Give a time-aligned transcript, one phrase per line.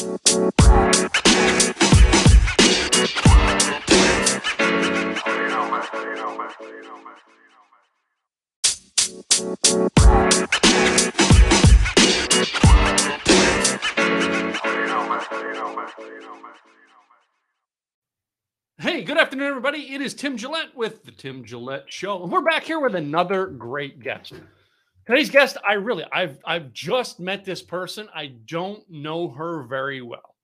[0.00, 0.14] Hey,
[19.04, 19.92] good afternoon, everybody.
[19.92, 23.44] It is Tim Gillette with the Tim Gillette Show, and we're back here with another
[23.44, 24.32] great guest.
[25.10, 28.08] Today's guest, I really, I've, I've just met this person.
[28.14, 30.36] I don't know her very well,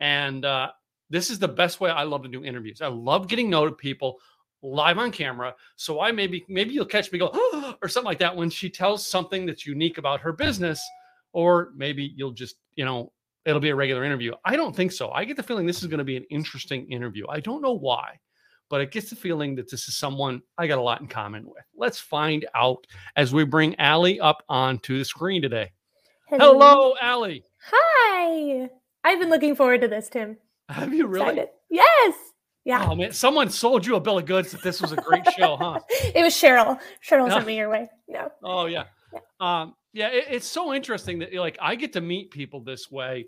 [0.00, 0.72] and uh,
[1.08, 2.82] this is the best way I love to do interviews.
[2.82, 4.18] I love getting to know people
[4.60, 5.54] live on camera.
[5.76, 9.06] So I maybe, maybe you'll catch me go or something like that when she tells
[9.06, 10.84] something that's unique about her business,
[11.32, 13.12] or maybe you'll just, you know,
[13.44, 14.32] it'll be a regular interview.
[14.44, 15.12] I don't think so.
[15.12, 17.24] I get the feeling this is going to be an interesting interview.
[17.28, 18.18] I don't know why,
[18.72, 21.44] but it gets the feeling that this is someone I got a lot in common
[21.44, 21.62] with.
[21.76, 22.86] Let's find out
[23.16, 25.70] as we bring Allie up onto the screen today.
[26.26, 27.44] Hello, Hello Allie.
[27.70, 28.70] Hi.
[29.04, 30.38] I've been looking forward to this, Tim.
[30.70, 31.26] Have you really?
[31.26, 31.48] Excited.
[31.68, 32.14] Yes.
[32.64, 32.88] Yeah.
[32.88, 35.56] Oh man, someone sold you a bill of goods that this was a great show,
[35.60, 35.80] huh?
[35.90, 36.80] it was Cheryl.
[37.06, 37.90] Cheryl sent me your way.
[38.08, 38.30] No.
[38.42, 38.84] Oh yeah.
[39.12, 39.20] yeah.
[39.38, 43.26] Um, yeah, it, it's so interesting that like I get to meet people this way,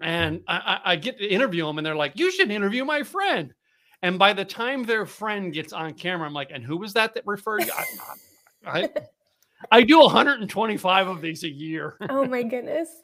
[0.00, 3.54] and I, I, get to interview them, and they're like, "You should interview my friend."
[4.04, 7.14] And by the time their friend gets on camera, I'm like, "And who was that
[7.14, 7.72] that referred you?"
[8.66, 8.88] I, I,
[9.72, 11.96] I do 125 of these a year.
[12.10, 13.00] Oh my goodness!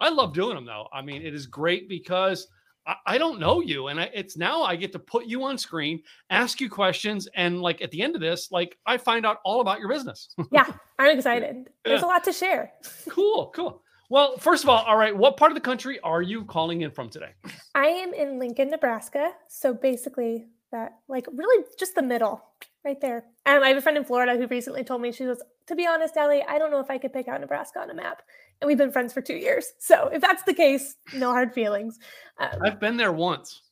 [0.00, 0.88] I love doing them though.
[0.92, 2.48] I mean, it is great because
[2.84, 5.56] I, I don't know you, and I, it's now I get to put you on
[5.56, 9.38] screen, ask you questions, and like at the end of this, like I find out
[9.44, 10.34] all about your business.
[10.50, 10.66] yeah,
[10.98, 11.68] I'm excited.
[11.84, 12.06] There's yeah.
[12.06, 12.72] a lot to share.
[13.08, 13.83] cool, cool.
[14.14, 16.92] Well, first of all, all right, what part of the country are you calling in
[16.92, 17.30] from today?
[17.74, 19.32] I am in Lincoln, Nebraska.
[19.48, 22.40] So basically, that like really just the middle
[22.84, 23.24] right there.
[23.44, 25.84] Um, I have a friend in Florida who recently told me she was, to be
[25.84, 28.22] honest, Ellie, I don't know if I could pick out Nebraska on a map.
[28.60, 29.72] And we've been friends for two years.
[29.80, 31.98] So if that's the case, no hard feelings.
[32.38, 33.62] Um, I've been there once.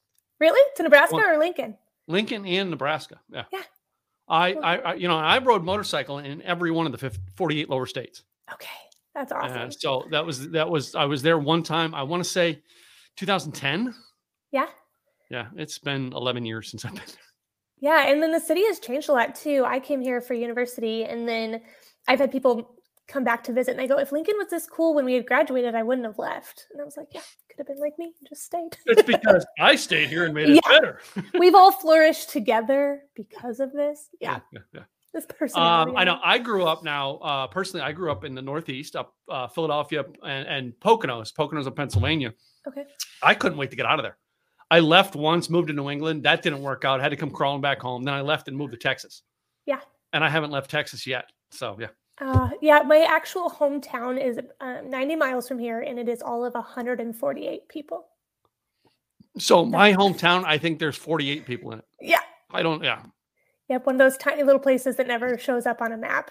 [0.41, 0.61] Really?
[0.75, 1.79] To Nebraska or Lincoln?
[2.09, 3.21] Lincoln and Nebraska.
[3.33, 3.45] Yeah.
[3.53, 3.63] Yeah.
[4.27, 7.71] I, I, I, you know, I rode motorcycle in every one of the 50, 48
[7.71, 8.25] lower states.
[8.53, 8.67] Okay.
[9.15, 9.69] That's awesome.
[9.69, 12.63] Uh, so that was, that was, I was there one time, I want to say
[13.17, 13.95] 2010.
[14.53, 14.67] Yeah.
[15.31, 15.49] Yeah.
[15.57, 17.17] It's been 11 years since I've been there.
[17.83, 19.65] Yeah, and then the city has changed a lot too.
[19.67, 21.61] I came here for university, and then
[22.07, 22.77] I've had people
[23.09, 25.27] come back to visit, and I go, "If Lincoln was this cool when we had
[25.27, 28.15] graduated, I wouldn't have left." And I was like, "Yeah, could have been like me,
[28.29, 30.71] just stayed." it's because I stayed here and made it yeah.
[30.71, 31.01] better.
[31.41, 34.11] We've all flourished together because of this.
[34.21, 34.39] Yeah.
[34.53, 34.83] yeah, yeah.
[35.15, 35.61] This person.
[35.61, 36.19] Um, I know.
[36.25, 37.17] I grew up now.
[37.17, 41.67] Uh, personally, I grew up in the Northeast, up uh, Philadelphia and, and Poconos, Poconos
[41.67, 42.33] of Pennsylvania.
[42.67, 42.85] Okay.
[43.23, 44.17] I couldn't wait to get out of there.
[44.71, 46.23] I left once, moved to New England.
[46.23, 46.99] That didn't work out.
[46.99, 48.05] I had to come crawling back home.
[48.05, 49.21] Then I left and moved to Texas.
[49.67, 49.81] Yeah.
[50.15, 51.27] And I haven't left Texas yet.
[51.51, 51.89] So yeah.
[52.19, 56.45] Uh, yeah, my actual hometown is uh, 90 miles from here, and it is all
[56.45, 58.07] of 148 people.
[59.39, 61.85] So my hometown, I think there's 48 people in it.
[62.01, 62.21] Yeah.
[62.51, 62.83] I don't.
[62.83, 63.03] Yeah.
[63.69, 66.31] Yep, one of those tiny little places that never shows up on a map.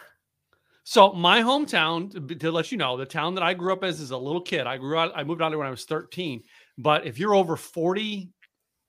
[0.84, 4.12] So my hometown, to, let you know, the town that I grew up as as
[4.12, 5.12] a little kid, I grew out.
[5.16, 6.41] I moved out there when I was 13.
[6.78, 8.30] But if you're over 40,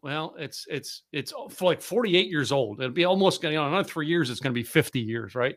[0.02, 2.81] well, it's it's it's for like 48 years old.
[2.81, 4.31] It'll be almost you know another three years.
[4.31, 5.56] It's going to be 50 years, right?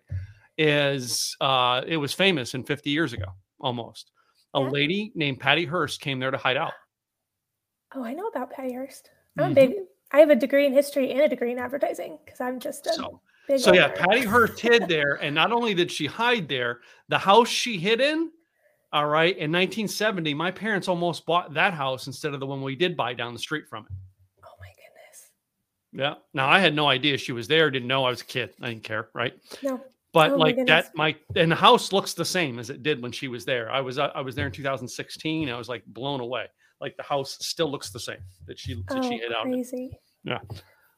[0.57, 3.27] Is uh, it was famous in 50 years ago
[3.59, 4.11] almost.
[4.53, 4.69] A yeah.
[4.69, 6.73] lady named Patty Hearst came there to hide out.
[7.93, 9.09] Oh, I know about Patty Hearst.
[9.37, 9.51] I'm mm-hmm.
[9.51, 9.73] a big.
[10.11, 12.93] I have a degree in history and a degree in advertising because I'm just a
[12.93, 13.21] so.
[13.57, 16.79] so yeah, Patty Hearst hid there, and not only did she hide there,
[17.09, 18.31] the house she hid in
[18.95, 19.35] all right.
[19.35, 23.13] In 1970, my parents almost bought that house instead of the one we did buy
[23.13, 23.91] down the street from it.
[24.41, 25.31] Oh my goodness.
[25.91, 26.13] Yeah.
[26.33, 27.69] Now I had no idea she was there.
[27.69, 28.51] Didn't know I was a kid.
[28.61, 29.09] I didn't care.
[29.13, 29.33] Right.
[29.61, 29.81] No.
[30.13, 33.11] But oh like that, my and the house looks the same as it did when
[33.11, 33.69] she was there.
[33.69, 35.49] I was uh, I was there in 2016.
[35.49, 36.45] I was like blown away.
[36.81, 39.43] Like the house still looks the same that she that oh, she hid out.
[39.43, 39.97] Crazy.
[40.23, 40.39] Yeah.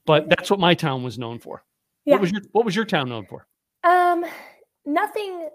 [0.05, 1.63] But that's what my town was known for.
[2.05, 2.13] Yeah.
[2.13, 3.47] What was your What was your town known for?
[3.83, 4.25] Um,
[4.85, 5.49] nothing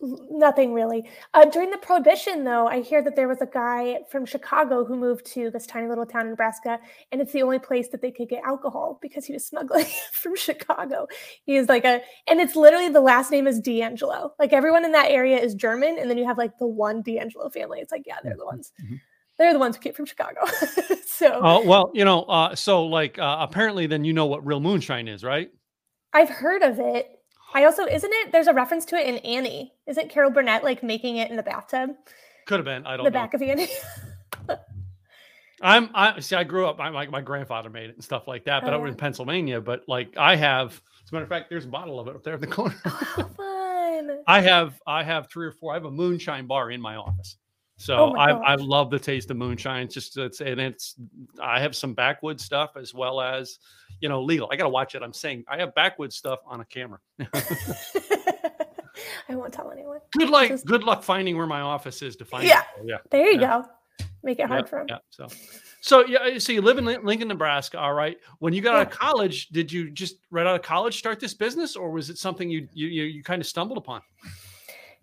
[0.00, 1.08] Nothing really.
[1.34, 4.96] Uh, during the Prohibition, though, I hear that there was a guy from Chicago who
[4.96, 6.78] moved to this tiny little town in Nebraska,
[7.10, 10.36] and it's the only place that they could get alcohol because he was smuggling from
[10.36, 11.08] Chicago.
[11.44, 14.34] He's like a, and it's literally the last name is D'Angelo.
[14.38, 17.48] Like everyone in that area is German, and then you have like the one D'Angelo
[17.50, 17.80] family.
[17.80, 18.46] It's like, yeah, they're the mm-hmm.
[18.46, 18.72] ones.
[18.80, 18.96] Mm-hmm.
[19.38, 20.44] They're the ones who came from Chicago.
[21.06, 24.60] so, oh, well, you know, uh, so like uh, apparently then you know what real
[24.60, 25.50] moonshine is, right?
[26.12, 27.08] I've heard of it.
[27.54, 28.32] I also isn't it?
[28.32, 29.72] There's a reference to it in Annie.
[29.86, 31.90] Isn't Carol Burnett like making it in the bathtub?
[32.46, 32.84] Could have been.
[32.86, 32.98] I don't.
[32.98, 33.04] Know.
[33.04, 33.22] The know.
[33.22, 33.68] back of Annie.
[35.62, 35.90] I'm.
[35.94, 36.36] I see.
[36.36, 36.80] I grew up.
[36.80, 38.88] I, like my grandfather made it and stuff like that, but oh, yeah.
[38.88, 39.60] in Pennsylvania.
[39.60, 40.80] But like I have.
[41.04, 42.76] As a matter of fact, there's a bottle of it up there in the corner.
[42.84, 44.18] Oh, fun.
[44.26, 44.80] I have.
[44.86, 45.72] I have three or four.
[45.72, 47.36] I have a moonshine bar in my office.
[47.80, 49.84] So Oh I, I love the taste of moonshine.
[49.84, 50.96] It's just it's and it's
[51.40, 53.60] I have some backwoods stuff as well as
[54.00, 54.48] you know legal.
[54.52, 55.02] I gotta watch it.
[55.02, 56.98] I'm saying I have backwoods stuff on a camera.
[59.28, 60.00] I won't tell anyone.
[60.12, 60.48] Good luck.
[60.48, 62.44] Just- Good luck finding where my office is to find.
[62.46, 62.62] Yeah.
[62.80, 62.86] it.
[62.86, 62.96] Yeah.
[63.10, 63.62] There you Yeah.
[63.62, 63.68] go.
[64.24, 64.86] Make it hard yeah, for him.
[64.88, 64.98] yeah.
[65.10, 65.28] So,
[65.80, 66.38] so yeah.
[66.38, 67.78] So you live in Lincoln, Nebraska.
[67.78, 68.18] All right.
[68.40, 71.34] When you got out of college, did you just right out of college start this
[71.34, 74.02] business, or was it something you you you, you kind of stumbled upon?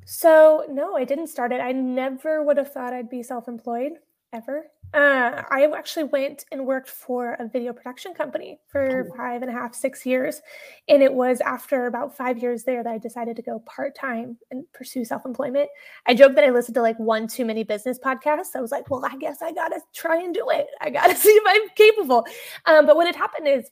[0.06, 1.60] So no, I didn't start it.
[1.60, 3.94] I never would have thought I'd be self-employed
[4.34, 4.68] ever.
[4.94, 9.18] Uh, I actually went and worked for a video production company for Oh.
[9.18, 10.42] five and a half, six years,
[10.88, 14.64] and it was after about five years there that I decided to go part-time and
[14.74, 15.70] pursue self-employment.
[16.06, 18.56] I joke that I listened to like one too many business podcasts.
[18.56, 20.68] I was like, well, I guess I gotta try and do it.
[20.80, 22.26] I gotta see if I'm capable.
[22.66, 23.70] Um, but what had happened is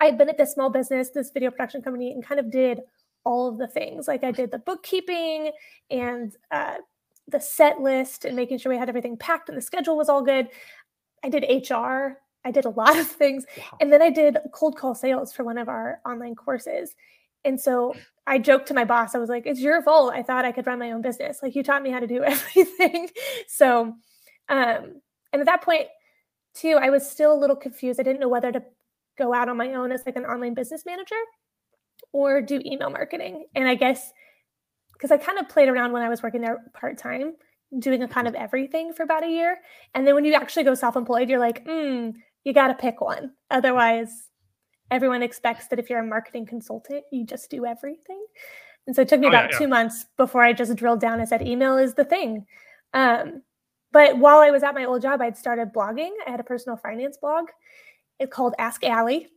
[0.00, 2.80] I had been at this small business, this video production company, and kind of did
[3.24, 4.06] all of the things.
[4.06, 5.50] Like I did the bookkeeping
[5.90, 6.76] and uh,
[7.28, 10.22] the set list and making sure we had everything packed and the schedule was all
[10.22, 10.48] good.
[11.24, 12.18] I did HR.
[12.44, 13.46] I did a lot of things.
[13.56, 13.78] Wow.
[13.80, 16.94] And then I did cold call sales for one of our online courses.
[17.44, 17.94] And so
[18.26, 20.14] I joked to my boss, I was like, it's your fault.
[20.14, 21.40] I thought I could run my own business.
[21.42, 23.08] Like you taught me how to do everything.
[23.48, 23.94] so,
[24.48, 25.00] um,
[25.32, 25.88] and at that point,
[26.54, 27.98] too, I was still a little confused.
[27.98, 28.62] I didn't know whether to
[29.18, 31.16] go out on my own as like an online business manager
[32.12, 33.46] or do email marketing.
[33.54, 34.12] And I guess
[34.92, 37.34] because I kind of played around when I was working there part time,
[37.78, 39.58] doing a kind of everything for about a year.
[39.94, 42.14] And then when you actually go self employed, you're like, mm,
[42.44, 43.32] you got to pick one.
[43.50, 44.30] Otherwise,
[44.90, 48.24] everyone expects that if you're a marketing consultant, you just do everything.
[48.86, 49.58] And so it took me Oh, yeah, about yeah.
[49.58, 52.46] two months before I just drilled down and said, email is the thing.
[52.92, 53.42] Um,
[53.92, 56.10] but while I was at my old job, I'd started blogging.
[56.26, 57.48] I had a personal finance blog.
[58.18, 59.28] It's called Ask Allie.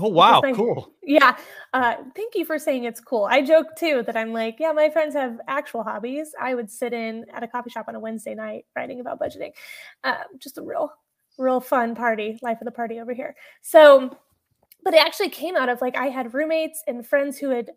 [0.00, 0.92] Oh wow, my- cool.
[1.02, 1.36] Yeah.
[1.72, 3.26] Uh, thank you for saying it's cool.
[3.30, 6.32] I joke too that I'm like, yeah, my friends have actual hobbies.
[6.40, 9.52] I would sit in at a coffee shop on a Wednesday night writing about budgeting.
[10.02, 10.92] Uh, just a real,
[11.38, 13.36] real fun party, life of the party over here.
[13.62, 14.16] So,
[14.82, 17.70] but it actually came out of like I had roommates and friends who had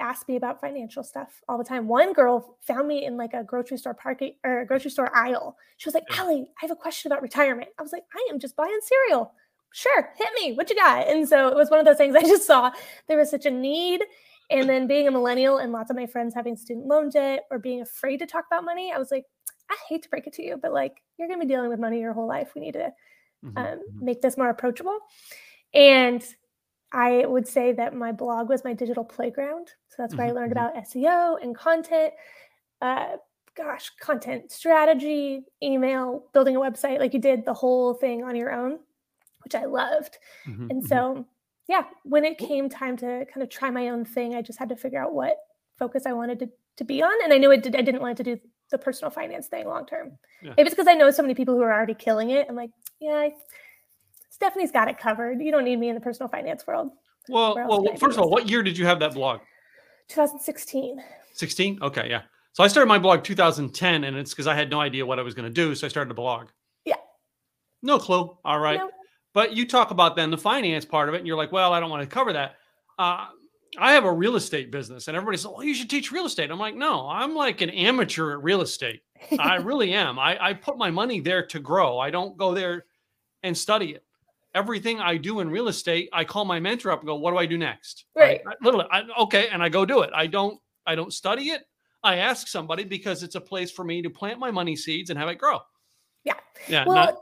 [0.00, 1.86] asked me about financial stuff all the time.
[1.86, 5.56] One girl found me in like a grocery store parking or a grocery store aisle.
[5.76, 6.22] She was like, Yeah.
[6.22, 7.68] Allie, I have a question about retirement.
[7.78, 9.34] I was like, I am just buying cereal
[9.72, 10.54] sure, hit me.
[10.54, 11.08] What you got?
[11.08, 12.70] And so it was one of those things I just saw
[13.08, 14.02] there was such a need.
[14.50, 17.58] And then being a millennial and lots of my friends having student loan debt or
[17.58, 19.24] being afraid to talk about money, I was like,
[19.70, 21.80] I hate to break it to you, but like you're going to be dealing with
[21.80, 22.52] money your whole life.
[22.54, 22.92] We need to
[23.42, 24.02] Mhm, um, mhm.
[24.02, 24.98] make this more approachable.
[25.74, 26.22] And
[26.92, 29.68] I would say that my blog was my digital playground.
[29.88, 30.52] So that's where I Mhm, learned mhm.
[30.52, 32.12] about SEO and content.
[32.80, 33.16] Uh,
[33.56, 36.98] gosh, content strategy, email, building a website.
[36.98, 38.80] Like you did the whole thing on your own,
[39.44, 40.18] which I loved.
[40.46, 40.86] Mhm, And mhm.
[40.88, 41.26] so,
[41.68, 44.68] yeah, when it came time to kind of try my own thing, I just had
[44.70, 45.36] to figure out what
[45.78, 47.12] focus I wanted to, to be on.
[47.24, 48.40] And I knew it did, I didn't want it to do
[48.70, 50.18] the personal finance thing long term.
[50.42, 50.54] Yeah.
[50.56, 52.46] Maybe it's because I know so many people who are already killing it.
[52.48, 53.32] I'm like, yeah, I,
[54.30, 55.40] Stephanie's got it covered.
[55.40, 56.90] You don't need me in the personal finance world.
[57.28, 59.14] well, well, can I well, do first of all, what year did you have that
[59.14, 59.40] blog?
[60.08, 61.02] 2016.
[61.34, 61.78] 16?
[61.82, 62.22] Okay, yeah.
[62.54, 65.22] So I started my blog 2010, and it's because I had no idea what I
[65.22, 65.74] was going to do.
[65.74, 66.48] So I started a blog.
[66.84, 66.96] Yeah.
[67.82, 68.36] No clue.
[68.44, 68.78] All right.
[68.78, 68.90] No,
[69.34, 71.80] But you talk about then the finance part of it, and you're like, well, I
[71.80, 72.56] don't want to cover that.
[72.98, 73.26] Uh,
[73.78, 76.50] I have a real estate business, and everybody says, well, you should teach real estate.
[76.50, 79.00] I'm like, no, I'm like an amateur at real estate.
[79.38, 80.18] I really am.
[80.18, 81.98] I, I put my money there to grow.
[81.98, 82.84] I don't go there
[83.42, 84.04] and study it.
[84.54, 87.38] Everything I do in real estate, I call my mentor up and go, "What do
[87.38, 88.42] I do next?" Right.
[88.46, 90.10] I, literally, I, okay, and I go do it.
[90.14, 90.60] I don't.
[90.86, 91.62] I don't study it.
[92.04, 95.18] I ask somebody because it's a place for me to plant my money seeds and
[95.18, 95.60] have it grow.
[96.24, 96.34] Yeah.
[96.68, 96.84] Yeah.
[96.86, 97.18] well, not-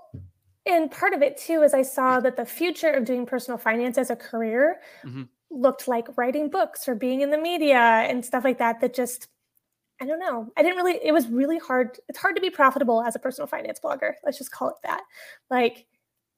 [0.67, 3.99] and part of it too is I saw that the future of doing personal finance
[3.99, 5.29] as a career Mhm.
[5.50, 8.81] looked like writing books or being in the media and stuff like that.
[8.81, 9.29] That just,
[10.00, 10.52] I don't know.
[10.57, 10.99] I didn't really.
[11.05, 11.99] It was really hard.
[12.09, 14.12] It's hard to be profitable as a personal finance blogger.
[14.25, 15.02] Let's just call it that.
[15.50, 15.87] Like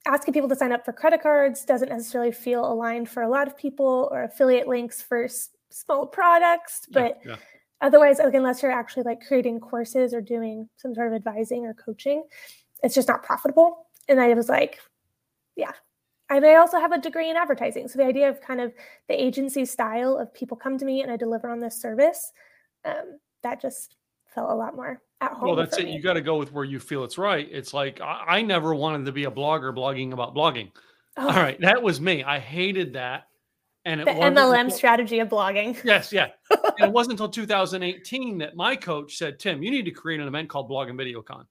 [0.06, 3.46] asking people to sign up for credit cards doesn't necessarily feel aligned for a lot
[3.46, 7.36] of people, or affiliate links for s- small products, yeah, but yeah.
[7.80, 11.74] otherwise like unless you're actually like creating courses or doing some sort of advising or
[11.74, 12.22] coaching
[12.82, 14.78] it's just not profitable and i was like
[15.56, 15.72] yeah
[16.30, 18.72] and i also have a degree in advertising so the idea of kind of
[19.08, 22.32] the agency style of people come to me and i deliver on this service
[22.84, 23.96] um, that just
[24.34, 25.84] felt a lot more at home Well, that's it.
[25.84, 25.92] me.
[25.94, 27.46] You got to go with where you feel it's right.
[27.50, 30.72] It's like I, I never wanted to be a blogger blogging about blogging.
[31.16, 32.24] Oh, All right, that was me.
[32.24, 33.28] I hated that,
[33.84, 36.28] and it the wasn't mlm until- strategy of blogging Yes, yeah.
[36.50, 40.26] and it wasn't until 2018 that my coach said, "Tim, you need to create an
[40.26, 41.44] event called Blog and VideoCon."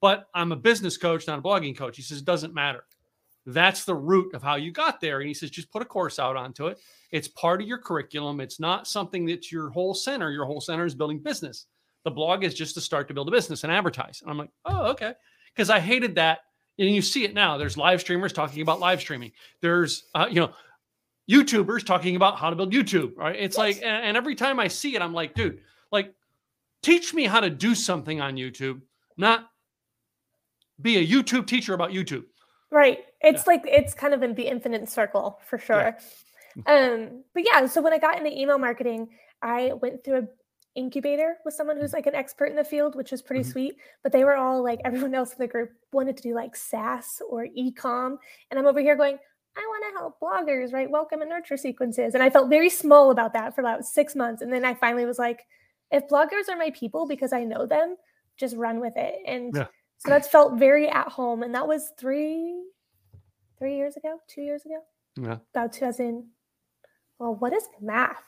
[0.00, 1.96] But I'm a business coach, not a blogging coach.
[1.96, 2.84] He says, it "Doesn't matter."
[3.46, 5.20] That's the root of how you got there.
[5.20, 6.78] And he says, just put a course out onto it.
[7.12, 8.40] It's part of your curriculum.
[8.40, 10.30] It's not something that's your whole center.
[10.30, 11.64] Your whole center is building business.
[12.04, 14.20] The blog is just to start to build a business and advertise.
[14.20, 15.14] And I'm like, oh, okay.
[15.54, 16.40] Because I hated that.
[16.78, 17.56] And you see it now.
[17.56, 19.32] There's live streamers talking about live streaming.
[19.62, 20.52] There's, uh, you know,
[21.30, 23.16] YouTubers talking about how to build YouTube.
[23.16, 23.36] Right?
[23.36, 23.58] It's yes.
[23.58, 26.14] like, and, and every time I see it, I'm like, dude, like,
[26.82, 28.82] teach me how to do something on YouTube,
[29.16, 29.48] not
[30.80, 32.24] be a YouTube teacher about YouTube.
[32.70, 33.00] Right.
[33.20, 33.52] It's yeah.
[33.52, 35.96] like it's kind of in the infinite circle for sure.
[36.56, 36.62] Yeah.
[36.66, 39.08] um, but yeah, so when I got into email marketing,
[39.42, 40.28] I went through a
[40.74, 43.50] incubator with someone who's like an expert in the field, which was pretty mm-hmm.
[43.50, 43.76] sweet.
[44.02, 47.20] But they were all like everyone else in the group wanted to do like SaaS
[47.28, 48.16] or ecom.
[48.50, 49.18] And I'm over here going,
[49.56, 52.14] I want to help bloggers write welcome and nurture sequences.
[52.14, 54.40] And I felt very small about that for about six months.
[54.40, 55.40] And then I finally was like,
[55.90, 57.96] if bloggers are my people because I know them,
[58.36, 59.16] just run with it.
[59.26, 59.66] And yeah.
[59.98, 61.42] So that's felt very at home.
[61.42, 62.62] And that was three,
[63.58, 64.80] three years ago, two years ago.
[65.20, 65.38] Yeah.
[65.54, 66.24] About 2000.
[67.18, 68.22] Well, what is math?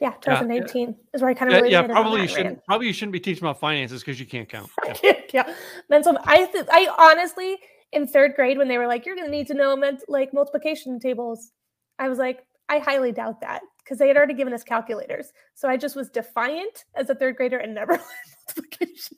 [0.00, 0.94] Yeah, 2018 yeah.
[1.14, 3.44] is where I kind of yeah, yeah probably you shouldn't probably you shouldn't be teaching
[3.44, 4.68] about finances because you can't count.
[5.02, 5.54] Yeah, yeah.
[5.88, 6.18] mental.
[6.24, 7.56] I th- I honestly
[7.92, 10.34] in third grade when they were like you're going to need to know ment- like
[10.34, 11.52] multiplication tables,
[11.98, 15.32] I was like I highly doubt that because they had already given us calculators.
[15.54, 18.02] So I just was defiant as a third grader and never learned
[18.48, 19.16] multiplication.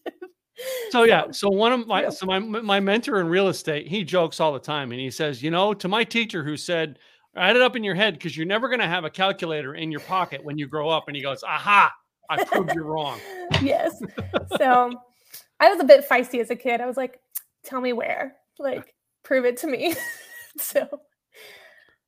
[0.91, 4.41] So yeah, so one of my so my my mentor in real estate, he jokes
[4.41, 6.99] all the time and he says, you know, to my teacher who said,
[7.37, 9.91] add it up in your head because you're never going to have a calculator in
[9.91, 11.05] your pocket when you grow up.
[11.07, 11.93] And he goes, aha,
[12.29, 13.21] I proved you wrong.
[13.63, 14.03] yes.
[14.57, 14.91] So
[15.61, 16.81] I was a bit feisty as a kid.
[16.81, 17.21] I was like,
[17.65, 19.95] tell me where, like, prove it to me.
[20.59, 20.87] so.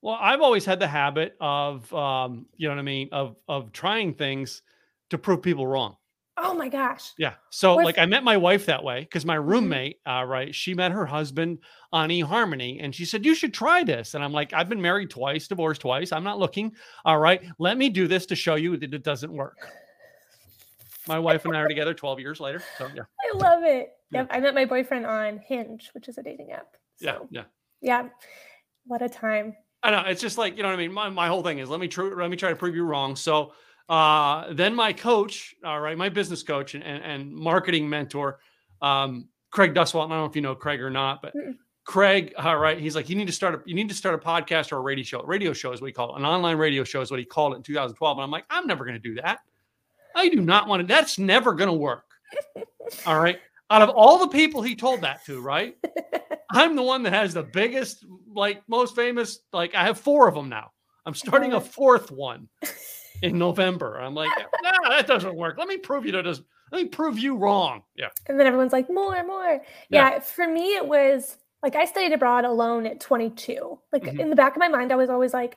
[0.02, 3.71] Well, I've always had the habit of, um, you know what I mean, of of
[3.73, 4.62] trying things
[5.11, 5.97] to prove people wrong.
[6.42, 7.12] Oh my gosh.
[7.18, 7.35] Yeah.
[7.50, 9.50] So like I met my wife that way because my mm-hmm.
[9.50, 11.59] roommate, uh, right, she met her husband
[11.92, 14.14] on eHarmony and she said, You should try this.
[14.14, 16.12] And I'm like, I've been married twice, divorced twice.
[16.12, 16.73] I'm not looking.
[17.04, 17.42] All right.
[17.59, 19.59] Let me do this to show you that it doesn't work.
[21.06, 22.62] My wife and I are together 12 years later.
[22.78, 23.02] So yeah.
[23.35, 23.90] I love it.
[24.11, 24.20] Yeah.
[24.20, 24.28] Yep.
[24.30, 26.76] I met my boyfriend on Hinge, which is a dating app.
[26.97, 27.42] So, yeah.
[27.82, 28.02] Yeah.
[28.02, 28.09] Yeah.
[28.87, 29.56] What a time.
[29.82, 30.02] I know.
[30.06, 30.92] It's just like, you know what I mean?
[30.92, 33.16] My, my whole thing is let me tr- let me try to prove you wrong.
[33.16, 33.52] So
[33.90, 38.38] uh, then my coach, all right, my business coach and, and, and marketing mentor,
[38.80, 40.06] um, Craig Duswalt.
[40.06, 42.94] I don't know if you know Craig or not, but mm Craig, all right, he's
[42.94, 45.02] like, you need to start a you need to start a podcast or a radio
[45.02, 45.23] show.
[45.25, 46.20] Radio show is what he called it.
[46.20, 48.18] An online radio show is what he called it in 2012.
[48.18, 49.40] And I'm like, I'm never going to do that.
[50.14, 50.87] I do not want to.
[50.87, 52.04] That's never going to work.
[53.06, 53.40] all right.
[53.70, 55.76] Out of all the people he told that to, right?
[56.52, 59.40] I'm the one that has the biggest, like most famous.
[59.52, 60.70] Like I have four of them now.
[61.06, 62.49] I'm starting a fourth one
[63.23, 64.00] in November.
[64.00, 64.31] I'm like,
[64.62, 65.59] no, that doesn't work.
[65.59, 66.43] Let me prove you that does.
[66.73, 67.83] Let me prove you wrong.
[67.97, 68.09] Yeah.
[68.29, 69.61] And then everyone's like, more, more.
[69.89, 70.11] Yeah.
[70.11, 73.79] yeah for me, it was like I studied abroad alone at 22.
[73.93, 74.21] Like mm-hmm.
[74.21, 75.57] in the back of my mind, I was always like,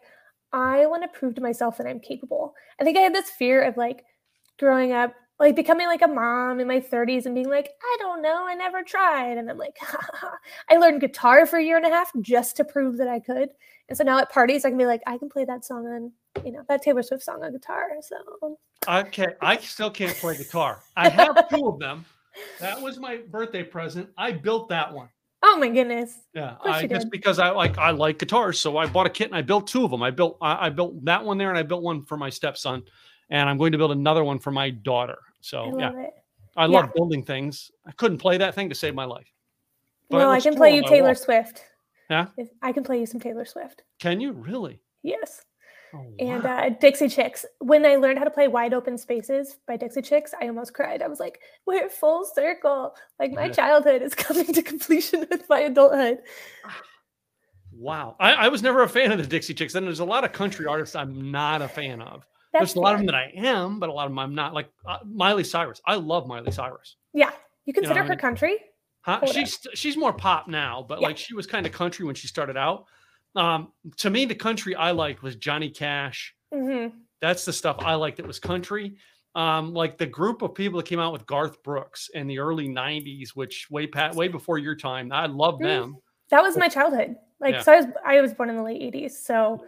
[0.51, 2.53] I want to prove to myself that I'm capable.
[2.79, 4.03] I think I had this fear of like
[4.59, 8.21] growing up, like becoming like a mom in my 30s and being like, I don't
[8.21, 9.37] know, I never tried.
[9.37, 9.77] And I'm like,
[10.69, 13.49] I learned guitar for a year and a half just to prove that I could.
[13.89, 16.11] And so now at parties, I can be like, I can play that song on
[16.43, 17.89] you know that Taylor Swift song on guitar.
[18.01, 18.57] So
[18.87, 19.35] I can't.
[19.41, 20.81] I still can't play guitar.
[20.95, 22.05] I have two of them.
[22.59, 24.09] That was my birthday present.
[24.17, 25.09] I built that one.
[25.43, 26.19] Oh my goodness!
[26.33, 29.35] Yeah, I just because I like I like guitars, so I bought a kit and
[29.35, 30.01] I built two of them.
[30.01, 32.81] I built I, I, built that one there, and I built one for my stepson,
[33.33, 35.17] and I'm going to build another one for my daughter.
[35.41, 36.13] So I yeah, it.
[36.55, 36.91] I love yeah.
[36.95, 37.71] building things.
[37.85, 39.27] I couldn't play that thing to save my life.
[40.09, 41.63] But well, I can play you Taylor Swift.
[42.09, 42.27] Yeah,
[42.61, 43.81] I can play you some Taylor Swift.
[43.99, 44.79] Can you really?
[45.01, 45.43] Yes.
[45.95, 47.45] Oh, and uh, Dixie Chicks.
[47.59, 51.01] When I learned how to play Wide Open Spaces by Dixie Chicks, I almost cried.
[51.01, 52.95] I was like, "We're full circle.
[53.19, 53.51] Like my yeah.
[53.51, 56.19] childhood is coming to completion with my adulthood."
[57.71, 59.73] Wow, I, I, was never a fan of the Dixie Chicks.
[59.73, 62.23] And there's a lot of country artists I'm not a fan of.
[62.53, 64.35] That's there's a lot of them that I am, but a lot of them I'm
[64.35, 64.53] not.
[64.53, 65.81] Like uh, Miley Cyrus.
[65.85, 66.97] I love Miley Cyrus.
[67.13, 67.31] Yeah,
[67.65, 68.19] you consider her I mean?
[68.19, 68.57] country.
[69.01, 69.19] Huh?
[69.25, 71.07] She's she's more pop now, but yeah.
[71.07, 72.85] like she was kind of country when she started out.
[73.35, 76.35] Um, to me, the country I liked was Johnny Cash.
[76.53, 76.95] Mm-hmm.
[77.21, 78.17] That's the stuff I liked.
[78.17, 78.97] that was country.
[79.35, 82.69] Um, like the group of people that came out with Garth Brooks in the early
[82.69, 85.11] '90s, which way pat way before your time.
[85.11, 85.63] I love mm-hmm.
[85.63, 85.97] them.
[86.29, 87.15] That was my childhood.
[87.39, 87.61] Like, yeah.
[87.61, 89.11] so I was I was born in the late '80s.
[89.11, 89.65] So,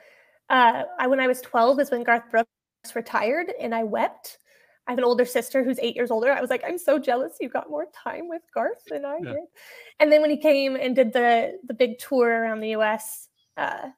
[0.50, 2.50] uh, I when I was 12 is when Garth Brooks
[2.94, 4.39] retired, and I wept.
[4.88, 6.32] I have an older sister who's eight years older.
[6.32, 9.32] I was like, I'm so jealous you got more time with Garth than I yeah.
[9.32, 9.44] did.
[10.00, 13.89] And then when he came and did the the big tour around the US, uh,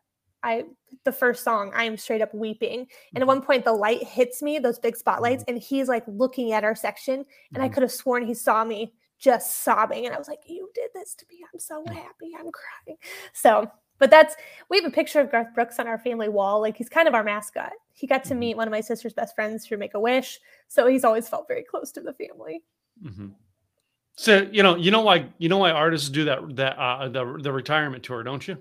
[0.44, 0.64] I
[1.04, 2.80] the first song, I am straight up weeping.
[2.80, 3.28] And at mm-hmm.
[3.28, 5.56] one point, the light hits me, those big spotlights, mm-hmm.
[5.56, 7.64] and he's like looking at our section, and mm-hmm.
[7.64, 10.92] I could have sworn he saw me just sobbing, and I was like, "You did
[10.94, 11.40] this to me.
[11.54, 12.32] I'm so happy.
[12.38, 12.98] I'm crying."
[13.34, 14.36] So But that's
[14.70, 16.62] we have a picture of Garth Brooks on our family wall.
[16.62, 17.72] Like he's kind of our mascot.
[17.94, 18.38] He got to Mhm.
[18.40, 21.48] meet one of my sister's best friends through Make a Wish, so he's always felt
[21.48, 22.64] very close to the family.
[23.04, 23.34] Mhm.
[24.16, 27.40] So you know, you know why you know why artists do that that uh, the
[27.42, 28.58] the retirement tour, don't you?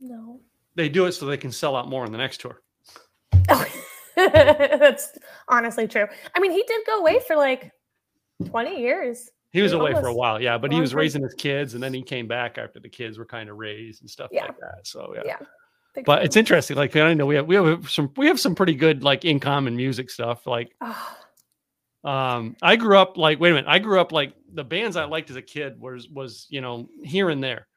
[0.00, 0.40] No.
[0.74, 2.62] They do it so they can sell out more in the next tour.
[3.48, 3.66] Oh,
[4.16, 5.16] that's
[5.48, 6.06] honestly true.
[6.34, 7.72] I mean, he did go away for like
[8.46, 9.30] 20 years.
[9.52, 11.92] He was away for a while, yeah, but he was raising his kids, and then
[11.92, 14.46] he came back after the kids were kind of raised and stuff Yeah.
[14.46, 14.86] like that.
[14.86, 15.22] So yeah.
[15.26, 16.02] Yeah.
[16.06, 16.76] But it's interesting.
[16.76, 19.38] Like I know we have we have some we have some pretty good like in
[19.40, 20.46] common music stuff.
[20.46, 21.18] Like Ah,
[22.04, 25.04] um I grew up like wait a minute, I grew up like the bands I
[25.04, 27.68] liked as a kid was was you know here and there.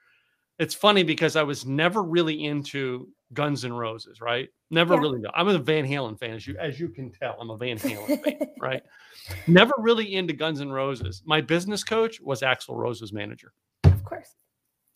[0.60, 4.50] It's funny because I was never really into Guns N' Roses, right?
[4.72, 5.00] Never Yeah.
[5.02, 5.22] really.
[5.34, 7.38] I'm a Van Halen fan, as you as you can tell.
[7.40, 8.84] I'm a Van Halen fan, right?
[9.48, 11.24] Never really into Guns N' Roses.
[11.26, 13.54] My business coach was Axl Rose's manager,
[13.86, 14.36] of course.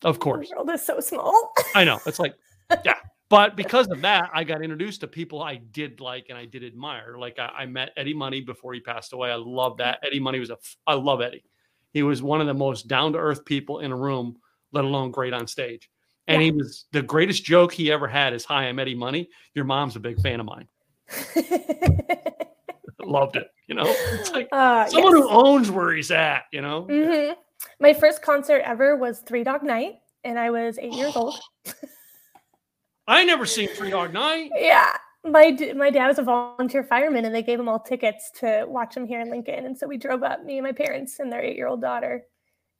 [0.04, 0.48] of course.
[0.50, 1.52] The world is so small.
[1.74, 1.98] I know.
[2.06, 2.34] It's like,
[2.84, 2.94] yeah.
[3.28, 6.64] But because of that, I got introduced to people I did like and I did
[6.64, 7.16] admire.
[7.16, 9.30] Like I, I met Eddie Money before he passed away.
[9.30, 9.96] I love that.
[9.98, 10.06] Mm-hmm.
[10.06, 11.44] Eddie Money was a, I love Eddie.
[11.92, 14.36] He was one of the most down to earth people in a room,
[14.72, 15.88] let alone great on stage.
[16.30, 19.28] And he was the greatest joke he ever had is, Hi, I'm Eddie Money.
[19.54, 20.68] Your mom's a big fan of mine.
[23.00, 23.48] Loved it.
[23.66, 25.22] You know, it's like uh, someone yes.
[25.22, 26.86] who owns where he's at, you know?
[26.90, 27.34] Mhm.
[27.78, 29.94] My first concert ever was Three Dog Night,
[30.24, 31.38] and I was eight years old.
[33.06, 34.50] I never seen Three Dog Night.
[34.54, 34.96] Yeah.
[35.22, 38.96] My my dad was a volunteer fireman, and they gave him all tickets to watch
[38.96, 39.66] him here in Lincoln.
[39.66, 42.24] And so we drove up, me and my parents and their eight year old daughter,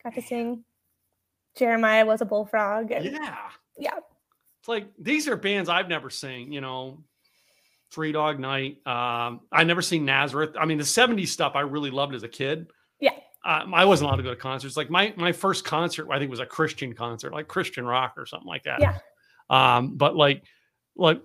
[0.02, 0.64] got to sing.
[1.56, 2.90] Jeremiah was a bullfrog.
[2.90, 3.36] And Yeah.
[3.78, 3.98] yeah.
[4.60, 7.02] It's like these are bands I've never seen, you know.
[7.92, 8.78] Three Dog Night.
[8.86, 10.50] Um, I never seen Nazareth.
[10.56, 12.70] I mean, the 70s stuff I really loved as a kid.
[13.00, 13.14] Yeah.
[13.44, 14.76] Um, I wasn't allowed to go to concerts.
[14.76, 18.26] Like my my first concert, I think was a Christian concert, like Christian rock or
[18.26, 18.80] something like that.
[18.80, 18.98] Yeah.
[19.48, 20.44] Um, but like
[20.94, 21.20] like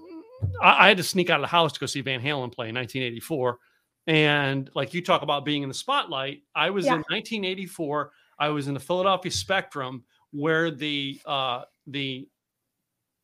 [0.61, 2.69] I, I had to sneak out of the house to go see Van Halen play
[2.69, 3.59] in 1984.
[4.07, 6.93] And like you talk about being in the spotlight, I was Yeah.
[6.93, 8.11] in 1984.
[8.39, 12.27] I was in the Philadelphia Spectrum where the uh the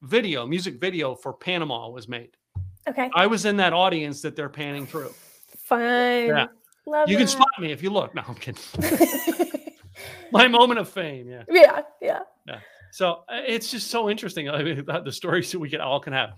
[0.01, 2.35] video, music video for Panama was made.
[2.87, 3.09] Okay.
[3.13, 5.13] I was in that audience that they're panning through.
[5.57, 6.49] Fun.
[6.87, 8.15] Love You can spot me if you look.
[8.15, 8.63] No, I'm kidding.
[10.31, 11.27] My moment of fame.
[11.27, 11.43] Yeah.
[11.49, 11.81] yeah.
[12.01, 12.19] Yeah.
[12.47, 12.59] Yeah.
[12.91, 15.99] So uh, it's just so interesting I mean, about the stories that we can all
[15.99, 16.31] can have.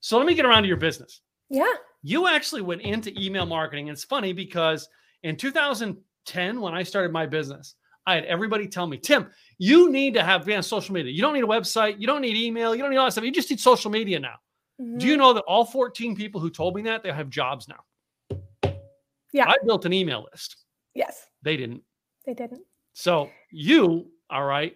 [0.00, 1.20] So let me get around to your business.
[1.50, 1.72] Yeah.
[2.02, 3.88] You actually went into email marketing.
[3.88, 4.88] It's funny because
[5.24, 7.74] in 2010, when I started my business,
[8.08, 9.26] I had everybody tell me, Tim,
[9.58, 11.12] you need to have be on social media.
[11.12, 12.00] You don't need a website.
[12.00, 12.74] You don't need email.
[12.74, 13.24] You don't need all that stuff.
[13.24, 14.36] You just need social media now.
[14.78, 15.18] Do you Mhm.
[15.18, 18.40] know that all 14 people who told me that they have jobs now?
[19.32, 19.46] Yeah.
[19.46, 20.56] I built an email list.
[20.94, 21.26] Yes.
[21.42, 21.82] They didn't.
[22.24, 22.64] They didn't.
[22.94, 24.74] So you, all right,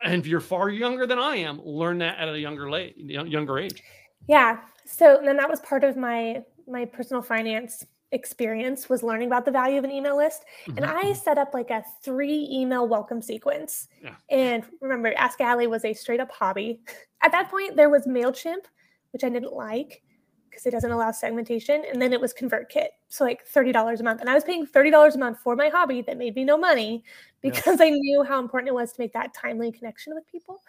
[0.00, 3.58] and if you're far younger than I am, learn that at a younger late, younger
[3.58, 3.82] age.
[4.28, 4.60] Yeah.
[4.84, 9.50] So then that was part of my my personal finance experience was learning about the
[9.50, 10.44] value of an email list.
[10.66, 11.04] And Mhm.
[11.04, 13.88] I set up like a three email welcome sequence.
[14.02, 14.14] Yeah.
[14.30, 16.80] And remember, Ask Allie was a straight up hobby.
[17.22, 18.64] At that point, there was MailChimp,
[19.12, 20.02] which I didn't like
[20.48, 21.84] because it doesn't allow segmentation.
[21.92, 22.88] And then it was ConvertKit.
[23.08, 24.20] So like $30 a month.
[24.20, 27.04] And I was paying $30 a month for my hobby that made me no money
[27.42, 27.50] Yeah.
[27.50, 30.62] because I knew how important it was to make that timely connection with people.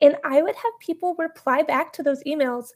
[0.00, 2.72] And I would have people reply back to those emails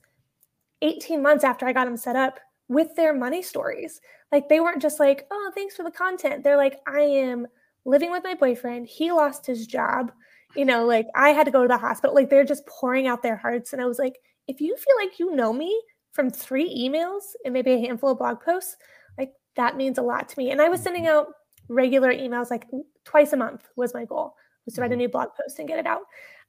[0.83, 4.01] 18 months after I got them set up with their money stories.
[4.33, 6.43] Like they weren't just like, oh, thanks for the content.
[6.43, 7.47] They're like, I am
[7.85, 8.87] living with my boyfriend.
[8.89, 10.13] He lost his job.
[10.55, 12.15] You know, like I had to go to the hospital.
[12.15, 13.73] Like they're just pouring out their hearts.
[13.73, 15.81] And I was like, if you feel like you know me
[16.13, 18.77] from three emails and maybe a handful of blog posts,
[19.19, 20.51] like that means a lot to me.
[20.51, 21.27] And I was sending out
[21.69, 22.67] regular emails like
[23.05, 24.99] twice a month was my goal was to write a Mhm.
[24.99, 26.03] new blog post and get it out.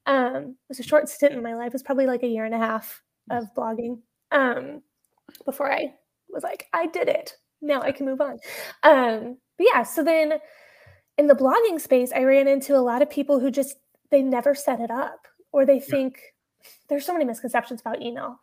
[0.05, 1.67] Um, it was a short stint in my life.
[1.67, 4.01] It was probably like a year and a half of blogging
[4.31, 4.81] um,
[5.45, 5.95] before I
[6.29, 7.35] was like, I did it.
[7.61, 8.39] Now I can move on.
[8.83, 10.33] Um, but yeah, so then
[11.17, 13.75] in the blogging space, I ran into a lot of people who just
[14.11, 16.21] they never set it up or they think
[16.87, 18.39] there's so many misconceptions about email.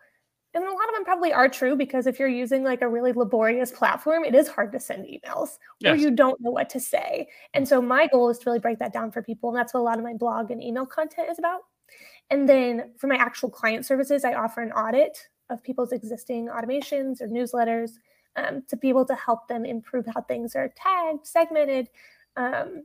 [0.53, 3.13] And a lot of them probably are true because if you're using like a really
[3.13, 7.29] laborious platform, it is hard to send emails or you don't know what to say.
[7.55, 9.51] And so my goal is to really break that down for people.
[9.51, 11.63] And that's what a lot of my blog and email content is about.
[12.31, 15.19] And then for my actual client services, I offer an audit
[15.51, 17.93] of people's existing automations or newsletters
[18.37, 21.89] um, to be able to help them improve how things are tagged, segmented,
[22.37, 22.85] um,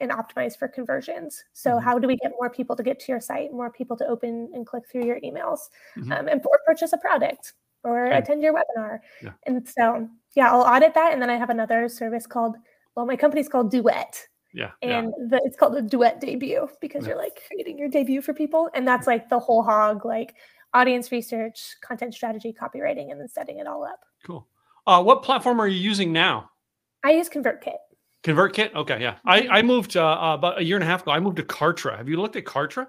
[0.00, 1.44] and optimized for conversions.
[1.52, 1.82] So, Mhm.
[1.82, 4.50] how do we get more people to get to your site, more people to open
[4.54, 6.12] and click through your emails, Mhm.
[6.18, 8.18] um, and or purchase a product or Okay.
[8.18, 9.00] attend your webinar?
[9.22, 9.32] Yeah.
[9.44, 12.56] And so, yeah, I'll audit that, and then I have another service called
[12.96, 14.70] well, my company's called Duet, Yeah.
[14.82, 17.10] And the, it's called a duet debut because Yeah.
[17.14, 18.70] you're like creating your debut for people.
[18.74, 20.36] And that's like the whole hog, like
[20.74, 24.00] audience research, content strategy, copywriting, and then setting it all up.
[24.26, 24.46] Cool.
[24.86, 26.50] Uh, what platform are you using now?
[27.04, 27.76] I use ConvertKit.
[28.24, 28.74] ConvertKit.
[28.74, 29.16] Okay, yeah.
[29.24, 31.12] I I moved uh, uh, about a year and a half ago.
[31.12, 31.96] I moved to Kartra.
[31.96, 32.86] Have you looked at Kartra?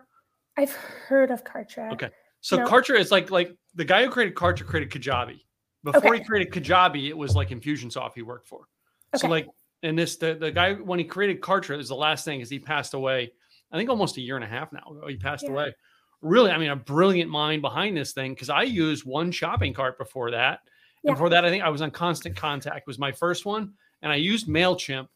[0.57, 1.91] I've heard of Kartra.
[1.93, 2.09] Okay.
[2.41, 2.65] So No.
[2.65, 5.41] Kartra is like like the guy who created Kartra created Kajabi.
[5.83, 6.19] Before Okay.
[6.19, 8.67] he created Kajabi, it was like Infusionsoft he worked for.
[9.15, 9.47] So like
[9.83, 12.59] and this the, the guy when he created Kartra is the last thing is he
[12.59, 13.31] passed away.
[13.71, 15.51] I think almost a year and a half now ago he passed Yeah.
[15.51, 15.75] away.
[16.21, 19.97] Really, I mean a brilliant mind behind this thing because I used one shopping cart
[19.97, 20.59] before that.
[21.03, 21.11] Yeah.
[21.11, 24.11] And before that, I think I was on Constant Contact was my first one, and
[24.11, 25.07] I used Mailchimp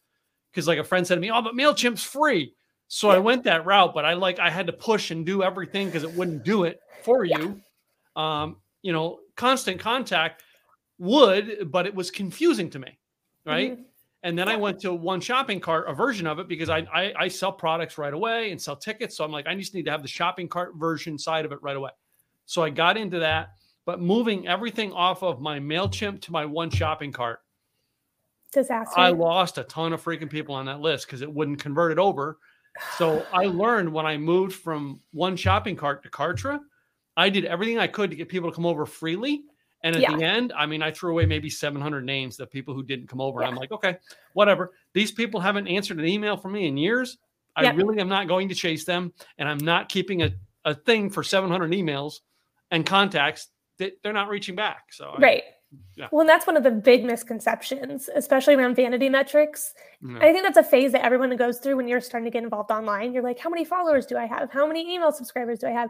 [0.51, 2.53] because like a friend said to me, "Oh, but Mailchimp's free."
[2.87, 5.87] So I went that route, but I like I had to push and do everything
[5.87, 7.39] because it wouldn't do it for Yeah.
[7.39, 7.61] you.
[8.15, 10.43] Um, you know, Constant Contact
[10.97, 12.97] would, but it was confusing to me,
[13.45, 13.77] right?
[13.77, 13.85] Mhm.
[14.23, 17.13] And then I went to one shopping cart, a version of it, because I, I
[17.17, 19.15] I sell products right away and sell tickets.
[19.15, 21.59] So I'm like, I just need to have the shopping cart version side of it
[21.61, 21.91] right away.
[22.45, 23.51] So I got into that,
[23.85, 27.39] but moving everything off of my Mailchimp to my one shopping cart,
[28.51, 28.99] Disaster.
[28.99, 31.99] I lost a ton of freaking people on that list because it wouldn't convert it
[31.99, 32.39] over.
[32.97, 36.59] So I learned when I moved from one shopping cart to Kartra,
[37.15, 39.43] I did everything I could to get people to come over freely.
[39.83, 40.15] And at Yeah.
[40.17, 43.21] the end, I mean, I threw away maybe 700 names of people who didn't come
[43.21, 43.39] over.
[43.41, 43.97] And I'm like, okay,
[44.33, 44.73] whatever.
[44.93, 47.17] These people haven't answered an email from me in years.
[47.55, 47.75] I Yep.
[47.77, 49.13] really am not going to chase them.
[49.37, 50.31] And I'm not keeping a,
[50.65, 52.19] a thing for 700 emails
[52.71, 54.91] and contacts that they're not reaching back.
[54.91, 55.43] So, I- right.
[55.93, 56.07] Yeah.
[56.11, 59.75] Well, and that's one of the big misconceptions, especially around vanity metrics.
[60.01, 62.43] know, I think that's a phase that everyone goes through when you're starting to get
[62.43, 63.13] involved online.
[63.13, 64.51] You're like, how many followers do I have?
[64.51, 65.89] How many email subscribers do I have?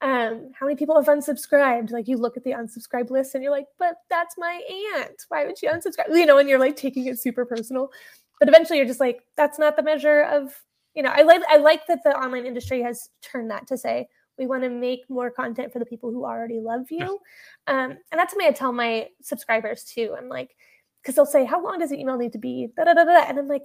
[0.00, 1.90] Um, how many people have unsubscribed?
[1.90, 4.60] Like you look at the unsubscribe list and you're like, but that's my
[4.96, 5.24] aunt.
[5.28, 6.14] Why would she unsubscribe?
[6.14, 7.90] You know, and you're like taking it super personal.
[8.38, 10.52] But eventually you're just like, that's not the measure of,
[10.94, 14.08] you know, I like I like that the online industry has turned that to say
[14.38, 17.20] we want to make more content for the people who already love you.
[17.66, 20.14] Um, and that's something I tell my subscribers too.
[20.18, 20.54] I'm like,
[21.02, 22.68] because they'll say, How long does the email need to be?
[22.76, 23.24] Da, da, da, da.
[23.28, 23.62] And I'm like,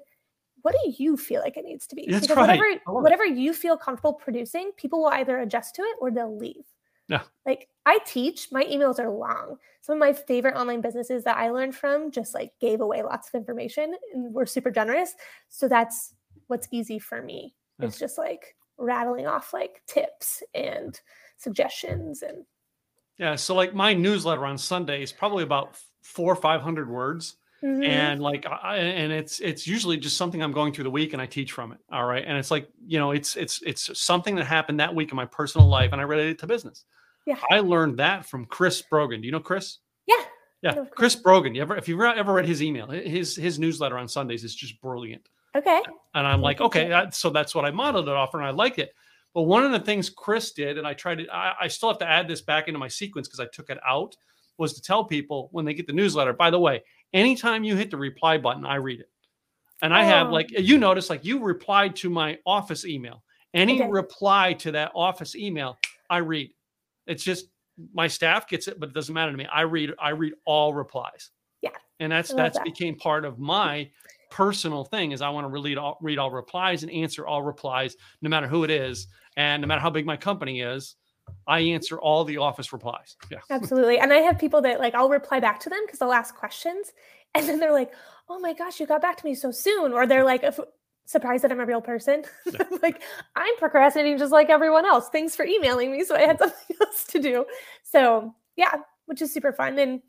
[0.62, 2.06] what do you feel like it needs to be?
[2.10, 2.48] That's because right.
[2.48, 3.04] whatever I love it.
[3.04, 6.66] whatever you feel comfortable producing, people will either adjust to it or they'll leave.
[7.08, 7.24] Yeah.
[7.46, 9.58] Like I teach, my emails are long.
[9.82, 13.28] Some of my favorite online businesses that I learned from just like gave away lots
[13.28, 15.16] of information and were super generous.
[15.50, 16.14] So that's
[16.48, 17.56] what's easy for me.
[17.80, 17.88] Yeah.
[17.88, 21.00] It's just like rattling off like tips and
[21.38, 22.46] suggestions and
[23.18, 23.36] yeah.
[23.36, 27.36] So like my newsletter on Sunday is probably about four or 500 words.
[27.64, 27.86] Mhm.
[27.86, 31.22] and like I, and it's it's usually just something i'm going through the week and
[31.22, 32.24] i teach from it all right?
[32.26, 35.26] And it's like you know it's it's it's something that happened that week in my
[35.26, 36.86] personal life and i related it to business.
[37.26, 37.36] Yeah.
[37.52, 39.20] i learned that from chris brogan.
[39.22, 39.80] Do you know chris?
[40.08, 40.24] Yeah.
[40.62, 41.16] yeah know chris.
[41.16, 41.54] Brogan.
[41.54, 44.80] You ever if you've ever read his email his his newsletter on sundays is just
[44.82, 45.28] brilliant.
[45.54, 45.82] Okay.
[46.16, 48.52] and i'm like Okay, okay that, so that's what i modeled it off and i
[48.52, 48.94] like it.
[49.34, 52.00] But one of the things chris did and i tried to i, I still have
[52.00, 54.16] to add this back into my sequence because i took it out
[54.58, 56.34] was to tell people when they get the newsletter.
[56.34, 59.10] By the way anytime you hit the reply button i read it.
[59.82, 60.32] And i have Oh.
[60.32, 63.24] like you notice like you replied to my office email.
[63.54, 63.90] Any did.
[63.90, 65.78] reply to that office email
[66.10, 66.52] i read.
[67.08, 67.46] It's just
[67.94, 69.46] my staff gets it but it doesn't matter to me.
[69.52, 71.32] I read i read all replies.
[71.62, 72.64] Yeah, and that's that's that.
[72.66, 73.90] became part of my
[74.32, 77.96] personal thing is i want to read all read all replies and answer all replies
[78.22, 80.98] no matter who it is and no matter how big my company is
[81.48, 83.98] i answer all the office replies yeah Absolutely.
[84.00, 86.92] And I have people that like I'll reply back to them because they'll ask questions.
[87.36, 87.92] And then they're like,
[88.28, 89.94] oh my gosh, you got back to me so soon.
[89.94, 90.44] Or they're like,
[91.06, 92.24] surprised that I'm a real person.
[92.60, 93.04] I'm like,
[93.36, 95.10] I'm procrastinating just like everyone else.
[95.10, 96.04] Thanks for emailing me.
[96.04, 97.46] So I had something else to do.
[97.84, 99.78] So yeah, which is super fun.
[99.78, 100.02] And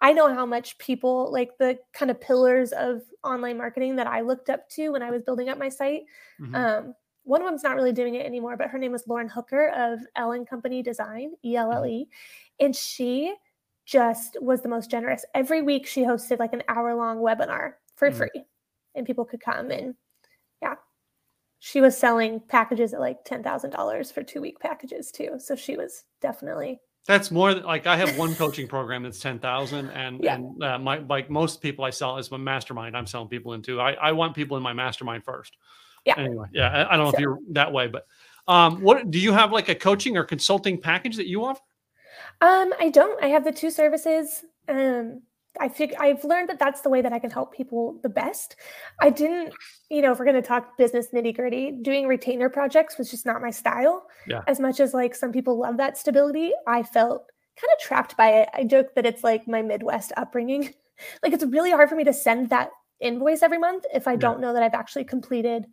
[0.00, 4.20] I know how much people like the kind of pillars of online marketing that I
[4.20, 6.02] looked up to when I was building up my site.
[6.40, 6.54] Mhm.
[6.54, 9.68] Um, one of them's not really doing it anymore, but her name was Lauren Hooker
[9.68, 12.08] of Elle & Company Design, E L L E.
[12.60, 13.34] And she
[13.84, 15.24] just was the most generous.
[15.34, 18.14] Every week she hosted like an hour long webinar for Mhm.
[18.16, 18.44] free,
[18.94, 19.94] and people could come and
[20.60, 20.74] yeah.
[21.58, 25.38] She was selling packages at like $10,000 for two week packages too.
[25.38, 29.38] So she was definitely, That's more than like I have one coaching program that's ten
[29.40, 30.36] thousand, and Yeah.
[30.36, 32.96] and uh, my like most people I sell is my mastermind.
[32.96, 33.80] I'm selling people into.
[33.80, 35.56] I I want people in my mastermind first.
[36.04, 36.14] Yeah.
[36.18, 36.68] Anyway, yeah.
[36.68, 38.06] I, I don't know if you're that way, but
[38.48, 41.60] um, what do you have like a coaching or consulting package that you offer?
[42.40, 44.44] um, I don't, I have the two services.
[44.68, 45.22] Um,
[45.60, 48.56] I think I've learned that that's the way that I can help people the best.
[49.00, 49.52] I didn't,
[49.90, 53.26] you know, if we're going to talk business nitty gritty, doing retainer projects was just
[53.26, 54.06] not my style.
[54.26, 54.40] Yeah.
[54.46, 57.26] As much as like some people love that stability, I felt
[57.60, 58.48] kind of trapped by it.
[58.54, 60.72] I joke that it's like my Midwest upbringing.
[61.22, 64.18] like it's really hard for me to send that invoice every month if I Yeah.
[64.18, 65.66] don't know that I've actually completed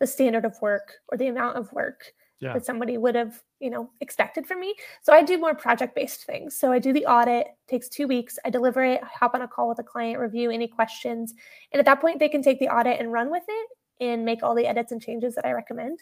[0.00, 2.52] the standard of work or the amount of work Yeah.
[2.52, 4.74] that somebody would have, you know, expected from me.
[5.02, 6.56] So I do more project-based things.
[6.56, 9.48] So I do the audit, takes 2 weeks, I deliver it, I hop on a
[9.48, 11.34] call with a client, review any questions,
[11.72, 13.68] and at that point they can take the audit and run with it
[14.00, 15.98] and make all the edits and changes that I recommend.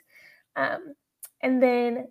[0.57, 0.95] Um,
[1.41, 2.09] and then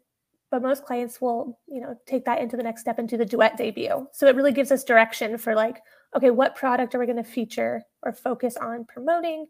[0.51, 3.57] but most clients will, you know, take that into the next step into the duet
[3.57, 4.07] debut.
[4.13, 5.81] So it really gives us direction for like,
[6.15, 9.47] okay, what product are we going to feature or focus on promoting?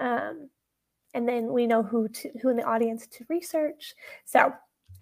[0.00, 0.48] Um,
[1.14, 3.94] and then we know who to who in the audience to research.
[4.24, 4.52] So,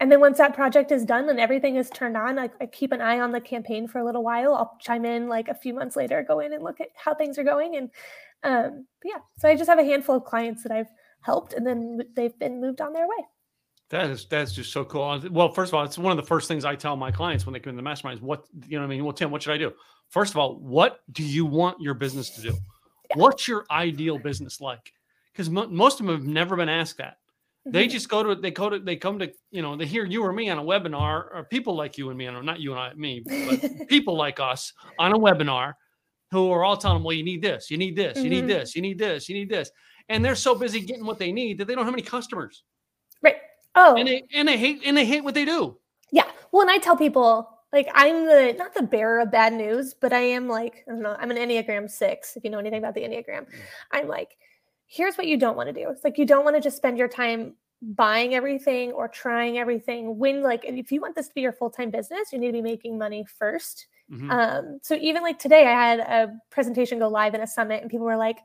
[0.00, 2.92] and then once that project is done and everything is turned on, I, I keep
[2.92, 4.54] an eye on the campaign for a little while.
[4.54, 7.38] I'll chime in like a few months later, go in and look at how things
[7.38, 7.76] are going.
[7.76, 7.90] And
[8.42, 10.90] um, yeah, so I just have a handful of clients that I've
[11.22, 13.24] helped, and then they've been moved on their way.
[13.90, 15.22] That is that's just so cool.
[15.30, 17.52] Well, first of all, it's one of the first things I tell my clients when
[17.52, 18.82] they come in the mastermind is what you know.
[18.82, 19.72] what I mean, well, Tim, what should I do?
[20.08, 22.48] First of all, what do you want your business to do?
[22.48, 23.16] Yeah.
[23.16, 24.92] What's your ideal business like?
[25.36, 27.18] Because mo- most of them have never been asked that.
[27.66, 27.90] They Mhm.
[27.90, 30.32] just go to they go to they come to you know they hear you or
[30.32, 32.94] me on a webinar or people like you and me, and not you and I,
[32.94, 35.74] me, but people like us on a webinar
[36.30, 38.48] who are all telling them, well, you need this, you need this, you need Mhm.
[38.48, 39.70] this, you need this, you need this,
[40.08, 42.62] and they're so busy getting what they need that they don't have any customers,
[43.20, 43.36] right.
[43.74, 45.76] Oh, and they and they hate and they hate what they do.
[46.12, 46.30] Yeah.
[46.52, 50.12] Well, and I tell people like I'm the not the bearer of bad news, but
[50.12, 51.16] I am like I don't know.
[51.18, 52.36] I'm an Enneagram six.
[52.36, 53.46] If you know anything about the Enneagram,
[53.92, 54.36] I'm like,
[54.86, 55.90] here's what you don't want to do.
[55.90, 60.18] It's like you don't want to just spend your time buying everything or trying everything.
[60.18, 62.52] When like, if you want this to be your full time business, you need to
[62.52, 63.88] be making money first.
[64.08, 64.36] Mhm.
[64.36, 67.90] Um, so even like today, I had a presentation go live in a summit, and
[67.90, 68.38] people were like,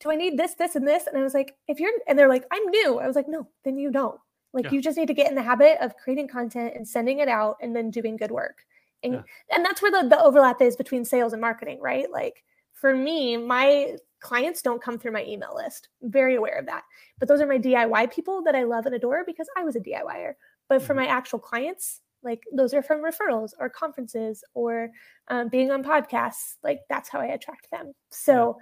[0.00, 2.28] "Do I need this, this, and this?" And I was like, "If you're," and they're
[2.28, 4.20] like, "I'm new." I was like, "No, then you don't."
[4.52, 4.72] Like Yeah.
[4.72, 7.56] you just need to get in the habit of creating content and sending it out,
[7.62, 8.64] and then doing good work.
[9.02, 9.24] And Yeah.
[9.50, 12.10] and that's where the the overlap is between sales and marketing, right?
[12.10, 12.44] Like
[12.84, 15.88] for me, my clients don't come through my email list.
[16.02, 16.82] I'm very aware of that.
[17.18, 19.80] But those are my DIY people that I love and adore because I was a
[19.80, 20.34] DIYer.
[20.68, 20.96] But for Mhm.
[20.98, 24.90] my actual clients, like those are from referrals or conferences or
[25.28, 26.56] um, being on podcasts.
[26.62, 27.94] Like that's how I attract them.
[28.10, 28.58] So,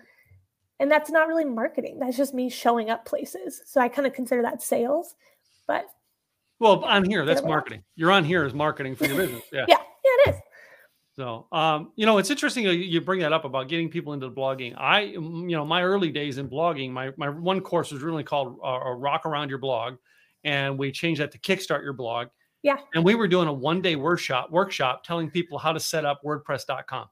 [0.78, 1.98] and that's not really marketing.
[1.98, 3.60] That's just me showing up places.
[3.66, 5.16] So I kind of consider that sales.
[5.66, 5.86] But
[6.60, 7.56] Well, on here, that's Get 'em off.
[7.56, 7.82] marketing.
[7.96, 9.42] You're on here as marketing for your business.
[9.50, 9.64] Yeah.
[9.66, 10.41] yeah, yeah, it is.
[11.14, 14.74] So, um, you know, it's interesting you bring that up about getting people into blogging.
[14.78, 18.58] I, you know, my early days in blogging, my my one course was really called
[18.64, 19.96] uh, a Rock Around Your Blog,
[20.44, 22.28] and we changed that to Kickstart Your Blog.
[22.62, 22.78] Yeah.
[22.94, 26.22] And we were doing a one day workshop workshop telling people how to set up
[26.24, 27.08] WordPress.com,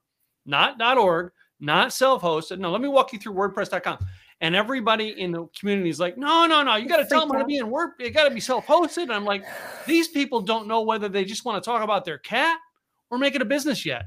[0.46, 2.58] not dot .org, not self hosted.
[2.58, 3.98] No, let me walk you through WordPress.com.
[4.40, 7.36] And everybody in the community is like, no, no, no, you got to tell them
[7.36, 7.90] how to be in Word.
[7.98, 9.02] You got to be self hosted.
[9.02, 9.44] And I'm like,
[9.86, 12.58] these people don't know whether they just want to talk about their cat
[13.10, 14.04] or make it a business yet.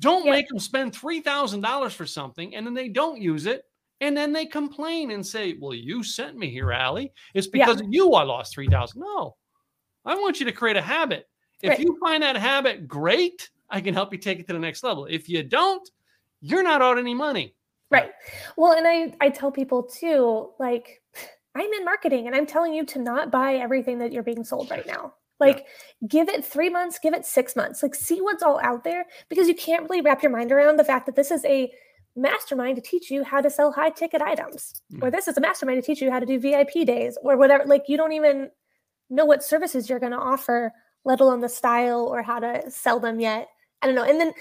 [0.00, 0.32] Don't Yeah.
[0.32, 3.64] make them spend three thousand dollars for something and then they don't use it,
[4.00, 7.12] and then they complain and say, "Well, you sent me here, Allie.
[7.34, 7.66] It's Yeah.
[7.66, 9.00] because of you I lost three thousand.
[9.00, 9.36] No,
[10.04, 11.28] I want you to create a habit.
[11.62, 11.80] If Right.
[11.80, 15.04] you find that habit great, I can help you take it to the next level.
[15.04, 15.86] If you don't,
[16.40, 17.54] you're not out any money.
[17.90, 18.12] Right.
[18.56, 21.02] Well, and I I tell people too, like
[21.54, 24.70] I'm in marketing and I'm telling you to not buy everything that you're being sold
[24.70, 25.14] right now.
[25.40, 25.66] Like
[26.06, 27.82] give it 3 months, give it 6 months.
[27.82, 30.84] Like see what's all out there because you can't really wrap your mind around the
[30.84, 31.72] fact that this is a
[32.16, 35.12] mastermind to teach you how to sell high ticket items or mm.
[35.12, 37.64] this is a mastermind to teach you how to do VIP days or whatever.
[37.64, 38.50] Like you don't even
[39.08, 40.72] know what services you're going to offer,
[41.04, 43.48] let alone the style or how to sell them yet.
[43.82, 44.04] I don't know.
[44.04, 44.32] And then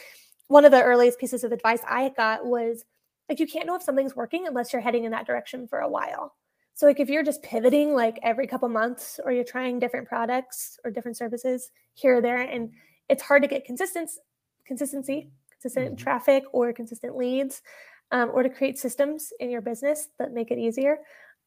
[0.48, 2.84] one of the earliest pieces of advice I got was
[3.30, 5.90] like you can't know if something's working unless you're heading in that direction for a
[5.90, 6.36] while.
[6.74, 10.80] So like if you're just pivoting like every couple months or you're trying different products
[10.86, 12.72] or different services here or there and
[13.10, 14.10] it's hard to get consistent
[14.66, 15.98] consistency, consistent Mhm.
[15.98, 17.62] traffic or consistent leads
[18.12, 21.00] um, or to create systems in your business that make it easier.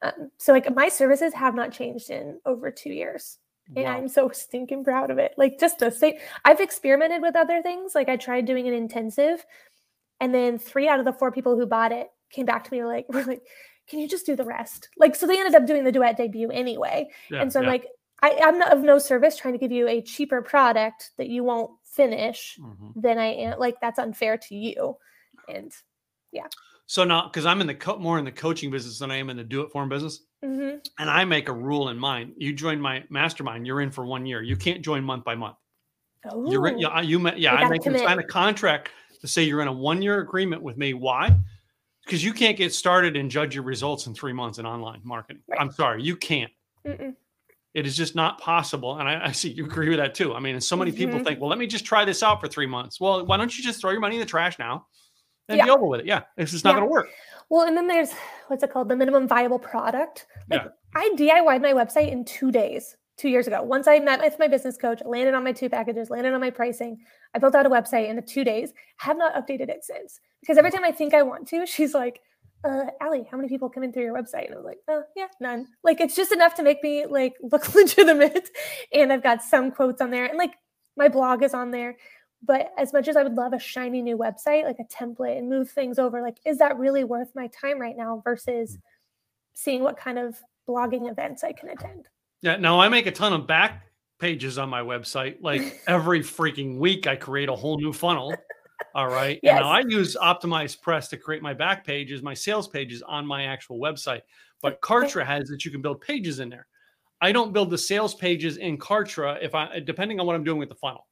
[0.03, 3.39] Um, so like my services have not changed in over 2 years
[3.77, 5.33] and I'm so stinking proud of it.
[5.39, 6.17] Like just the same.
[6.45, 7.95] I've experimented with other things.
[7.95, 9.47] Like I tried doing an intensive,
[10.21, 12.85] and then three out of the four people who bought it came back to me
[12.85, 13.43] like, "We're like,
[13.93, 16.51] can you just do the rest?" Like so they ended up doing the duet debut
[16.51, 17.11] anyway.
[17.31, 17.73] Yeah, and so I'm yeah.
[17.73, 17.87] like,
[18.23, 21.45] I, I'm not of no service trying to give you a cheaper product that you
[21.45, 22.95] won't finish Mhm.
[22.97, 23.59] than I am.
[23.59, 24.97] Like that's unfair to you.
[25.47, 25.71] And
[26.31, 26.47] yeah.
[26.87, 29.29] So now, because I'm in the co- more in the coaching business than I am
[29.31, 30.81] in the do it for business, mhm.
[30.99, 32.35] and I make a rule in mind.
[32.39, 34.43] You join my mastermind, you're in for one year.
[34.43, 35.57] You can't join month by month.
[36.25, 36.81] You're in, Ooh.
[36.81, 39.73] yeah, you yeah, You I make you sign a contract to say you're in a
[39.73, 40.95] one year agreement with me.
[40.95, 41.37] Why?
[42.05, 45.43] Because you can't get started and judge your results in three months in online marketing.
[45.49, 45.61] Right.
[45.61, 46.51] I'm sorry, you can't.
[46.87, 47.15] Mm-mm.
[47.75, 48.99] It is just not possible.
[48.99, 50.35] And I, I see you agree with that too.
[50.35, 51.25] I mean, and so many people Mhm.
[51.25, 53.01] think, well, let me just try this out for three months.
[53.01, 54.87] Well, why don't you just throw your money in the trash now
[55.49, 56.07] and be over with it?
[56.07, 56.81] Yeah, it's just not Yeah.
[56.81, 57.09] going to work.
[57.49, 58.13] Well, and then there's
[58.49, 58.89] what's it called?
[58.89, 60.27] The minimum viable product.
[60.51, 60.69] Like Yeah.
[60.95, 63.63] I DIY'd my website in two days, two years ago.
[63.63, 66.51] Once I met with my business coach, landed on my two packages, landed on my
[66.51, 66.99] pricing.
[67.35, 68.75] I built out a website in the two days.
[68.97, 70.21] Have not updated it since.
[70.43, 72.21] Because every time I think I want to, she's like,
[72.65, 74.47] uh, Allie, how many people come in through your website?
[74.47, 75.67] And I was like, oh, yeah, none.
[75.83, 78.51] Like it's just enough to make me like look legitimate.
[78.93, 80.27] And I've got some quotes on there.
[80.27, 80.55] And like
[80.97, 81.97] my blog is on there.
[82.45, 85.49] But as much as I would love a shiny new website, like a template and
[85.49, 88.79] move things over, like, is that really worth my time right now versus
[89.55, 90.37] seeing what kind of
[90.69, 92.09] blogging events I can attend?
[92.41, 92.57] Yeah.
[92.57, 93.85] Now I make a ton of back
[94.19, 95.37] pages on my website.
[95.41, 98.35] Like every freaking week, I create a whole new funnel.
[98.95, 99.39] All right.
[99.43, 103.45] And now I use OptimizePress to create my back pages, my sales pages on my
[103.45, 104.23] actual website.
[104.61, 106.67] But Kartra has that you can build pages in there.
[107.21, 110.59] I don't build the sales pages in Kartra if I depending on what I'm doing
[110.59, 111.07] with the funnel.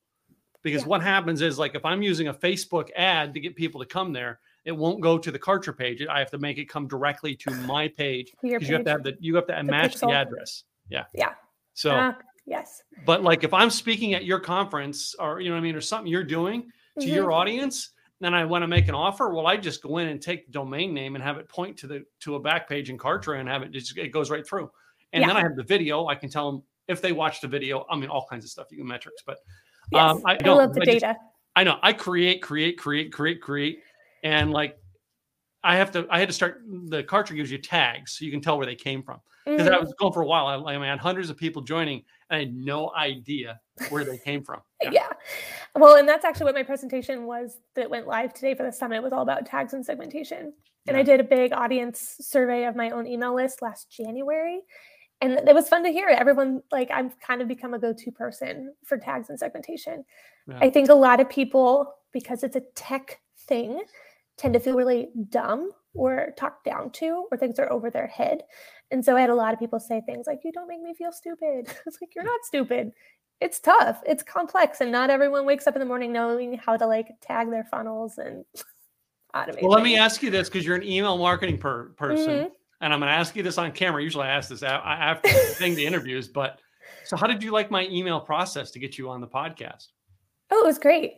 [0.62, 0.88] Because Yeah.
[0.88, 4.12] what happens is like if I'm using a Facebook ad to get people to come
[4.12, 6.04] there, it won't go to the Kartra page.
[6.06, 9.02] I have to make it come directly to my page because you have to have
[9.02, 10.64] the you have to match the address.
[10.88, 11.04] Yeah.
[11.14, 11.33] Yeah.
[11.74, 12.83] So Ah, yes.
[13.06, 15.80] but like if I'm speaking at your conference or you know what I mean, or
[15.80, 17.14] something you're doing to Mhm.
[17.14, 19.30] your audience, then I want to make an offer.
[19.34, 21.86] Well, I just go in and take the domain name and have it point to
[21.86, 24.70] the to a back page in Kartra and have it just it goes right through.
[25.12, 26.06] And then I have the video.
[26.06, 27.84] I can tell them if they watch the video.
[27.90, 28.66] I mean, all kinds of stuff.
[28.70, 29.38] You can metrics, but
[29.92, 30.02] Yes.
[30.02, 30.58] um, I I, don't.
[30.58, 31.16] love the I just- data.
[31.56, 31.78] I know.
[31.82, 33.80] I create, create, create, create, create,
[34.22, 34.76] and like
[35.64, 36.06] I have to.
[36.10, 36.62] I had to start.
[36.88, 39.72] The Kartra gives you tags so you can tell where they came from because Mhm.
[39.74, 40.46] I was going for a while.
[40.66, 43.58] I, I had hundreds of people joining, and I had no idea
[43.88, 44.60] where they came from.
[44.82, 44.90] Yeah.
[44.92, 45.08] yeah.
[45.74, 49.02] Well, and that's actually what my presentation was that went live today for the summit
[49.02, 50.52] was all about tags and segmentation.
[50.88, 54.61] And I did a big audience survey of my own email list last January.
[55.20, 56.09] And it was fun to hear.
[56.09, 60.04] Everyone, like, I've kind of become a go to person for tags and segmentation.
[60.48, 60.59] Yeah.
[60.61, 63.83] I think a lot of people, because it's a tech thing,
[64.38, 68.42] tend to feel really dumb or talked down to, or things are over their head.
[68.90, 70.94] And so I had a lot of people say things like, You don't make me
[70.94, 71.68] feel stupid.
[71.87, 72.92] It's like, You're not stupid.
[73.40, 74.03] It's tough.
[74.07, 74.81] It's complex.
[74.81, 78.18] And not everyone wakes up in the morning knowing how to like tag their funnels
[78.18, 78.44] and
[79.35, 79.62] automate.
[79.62, 82.50] Well, let me ask you this because you're an email marketing per- person, Mhm.
[82.81, 84.03] and I'm going to ask you this on camera.
[84.03, 86.29] Usually, I ask this after the thing, the interviews.
[86.29, 86.61] But
[87.05, 89.87] so, how did you like my email process to get you on the podcast?
[90.50, 91.14] Oh, it was great.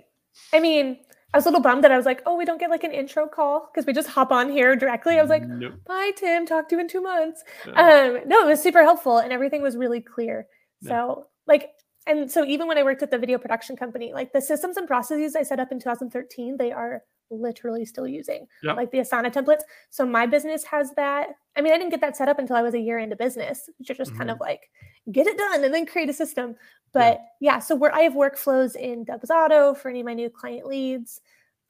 [0.52, 0.98] I mean,
[1.34, 2.92] I was a little bummed that I was like, oh, we don't get like an
[2.92, 5.18] intro call because we just hop on here directly.
[5.18, 5.74] I was like, Nope.
[5.86, 6.44] bye, Tim.
[6.46, 7.42] Talk to you in two months.
[7.66, 7.72] Yeah.
[7.72, 10.46] Um, no, it was super helpful and everything was really clear.
[10.82, 11.70] So, like,
[12.06, 14.86] and so even when I worked at the video production company, like the systems and
[14.86, 18.76] processes I set up in 2013, they are literally still using Yep.
[18.76, 19.62] like the Asana templates.
[19.90, 21.30] So my business has that.
[21.56, 23.70] I mean, I didn't get that set up until I was a year into business,
[23.78, 24.34] which are just kind Mhm.
[24.34, 24.68] of like
[25.10, 26.56] get it done and then create a system.
[26.92, 30.66] But yeah, so where I have workflows in Dubsado for any of my new client
[30.66, 31.20] leads.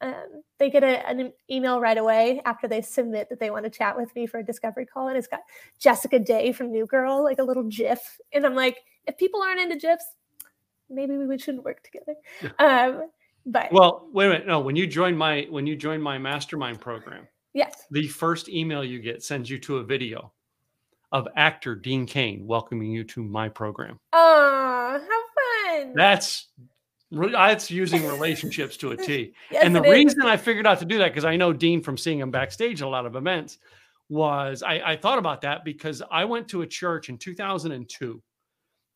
[0.00, 3.70] Um, they get a, an email right away after they submit that they want to
[3.70, 5.06] chat with me for a discovery call.
[5.06, 5.42] And it's got
[5.78, 8.18] Jessica Day from New Girl, like a little GIF.
[8.32, 10.04] And I'm like, if people aren't into GIFs,
[10.92, 12.14] maybe we shouldn't work together.
[12.58, 13.10] Um,
[13.46, 14.46] but Well, wait a minute.
[14.46, 18.84] No, when you join my when you join my mastermind program, yes, the first email
[18.84, 20.32] you get sends you to a video
[21.10, 23.98] of actor Dean Cain welcoming you to my program.
[24.12, 25.92] oh, how fun!
[25.94, 26.48] That's
[27.10, 29.34] that's using relationships to a T.
[29.50, 29.92] Yes, and the is.
[29.92, 32.80] reason I figured out to do that because I know Dean from seeing him backstage
[32.80, 33.58] at a lot of events
[34.08, 38.22] was I, I thought about that because I went to a church in 2002,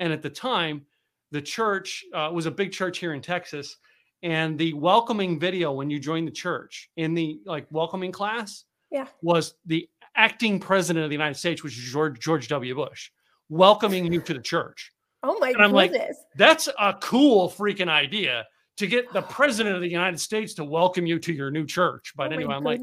[0.00, 0.86] and at the time,
[1.32, 3.76] the church uh, was a big church here in Texas,
[4.22, 9.06] and the welcoming video when you joined the church in the like welcoming class, Yeah.
[9.22, 12.74] was the acting president of the United States, which is George George W.
[12.74, 13.10] Bush,
[13.48, 14.92] welcoming you to the church.
[15.22, 16.16] oh my and I'm like, goodness.
[16.36, 18.46] That's a cool freaking idea
[18.78, 22.12] to get the president of the United States to welcome you to your new church.
[22.16, 22.80] But oh anyway, I'm like,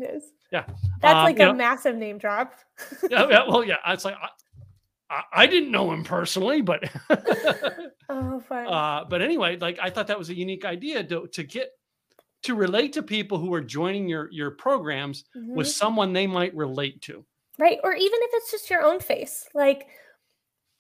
[0.52, 0.66] yeah.
[1.02, 2.54] That's Um, like a know- massive name drop.
[3.10, 3.78] yeah, yeah, well, yeah.
[3.88, 4.16] It's like
[5.34, 6.84] I, didn't know him personally, but
[8.10, 11.72] oh, uh, but anyway, like I thought that was a unique idea to to get
[12.44, 15.72] to relate to people who are joining your your programs with Mhm.
[15.72, 17.26] someone they might relate to.
[17.60, 19.86] right or even if it's just your own face like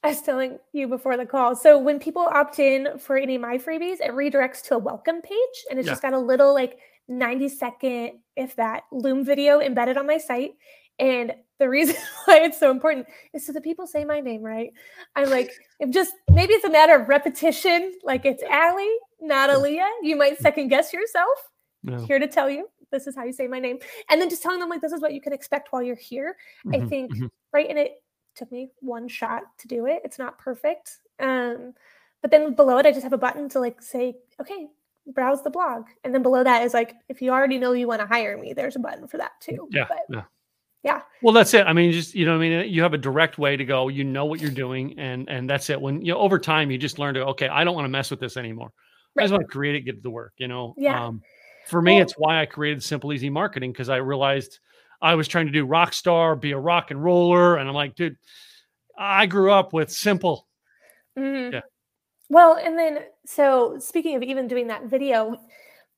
[0.03, 3.41] i was telling you before the call so when people opt in for any of
[3.41, 5.91] my freebies it redirects to a welcome page and it's Yeah.
[5.93, 10.53] just got a little like 90 second if that loom video embedded on my site
[10.97, 11.95] and the reason
[12.25, 14.71] why it's so important is so that people say my name right
[15.15, 15.49] i'm like
[15.79, 19.89] if just maybe it's a matter of repetition like it's Allie, not Aaliyah.
[20.01, 21.37] you might second guess yourself
[21.83, 22.05] No.
[22.05, 24.59] here to tell you this is how you say my name and then just telling
[24.59, 26.35] them like this is what you can expect while you're here
[26.73, 27.29] I Mhm, think mhm.
[27.53, 28.03] right and it
[28.35, 31.73] took me one shot to do it it's not perfect um
[32.21, 34.67] but then below it i just have a button to like say okay
[35.07, 38.01] browse the blog and then below that is like if you already know you want
[38.01, 40.23] to hire me there's a button for that too Yeah, but yeah.
[40.83, 41.01] Yeah.
[41.21, 41.65] Well, that's it.
[41.65, 43.87] I mean, just you know, what I mean, you have a direct way to go.
[43.87, 45.79] You know what you're doing, and and that's it.
[45.79, 48.11] When you know, over time, you just learn to okay, I don't want to mess
[48.11, 48.71] with this anymore.
[49.17, 50.33] I just want to create it, get to work.
[50.37, 50.73] You know.
[50.77, 51.05] Yeah.
[51.05, 51.21] Um,
[51.67, 54.59] for me, Well- it's why I created Simple Easy Marketing because I realized
[55.01, 57.95] I was trying to do rock star, be a rock and roller, and I'm like,
[57.95, 58.17] dude,
[58.97, 60.47] I grew up with simple.
[61.17, 61.53] Mhm.
[61.53, 61.61] Yeah.
[62.29, 65.37] Well, and then so speaking of even doing that video,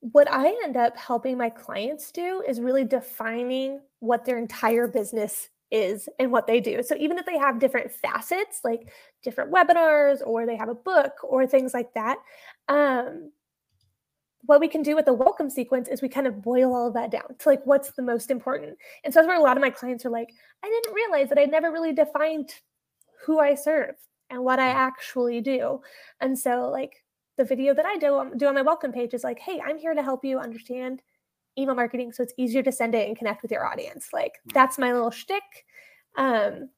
[0.01, 5.49] what I end up helping my clients do is really defining what their entire business
[5.71, 6.83] is and what they do.
[6.83, 8.89] So even if they have different facets, like
[9.23, 12.17] different webinars or they have a book or things like that,
[12.67, 13.31] um,
[14.45, 16.93] what we can do with the welcome sequence is we kind of boil all of
[16.93, 18.77] that down to like what's the most important.
[19.03, 20.29] And so that's where a lot of my clients are like,
[20.63, 22.53] I didn't realize that I never really defined
[23.25, 23.95] who I serve
[24.29, 25.81] and what I actually do.
[26.21, 27.03] And so like
[27.37, 29.93] the video that I do, do on my welcome page is like, hey, I'm here
[29.93, 31.01] to help you understand
[31.57, 34.09] email marketing so it's easier to send it and connect with your audience.
[34.13, 34.53] Like Mm.
[34.53, 35.43] that's my little shtick.
[36.17, 36.69] Um,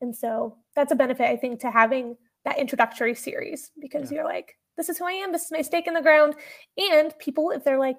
[0.00, 4.56] and so that's a benefit I think to having that introductory series because you're like,
[4.76, 6.34] this is who I am, this is my stake in the ground.
[6.76, 7.96] And people, if they're like,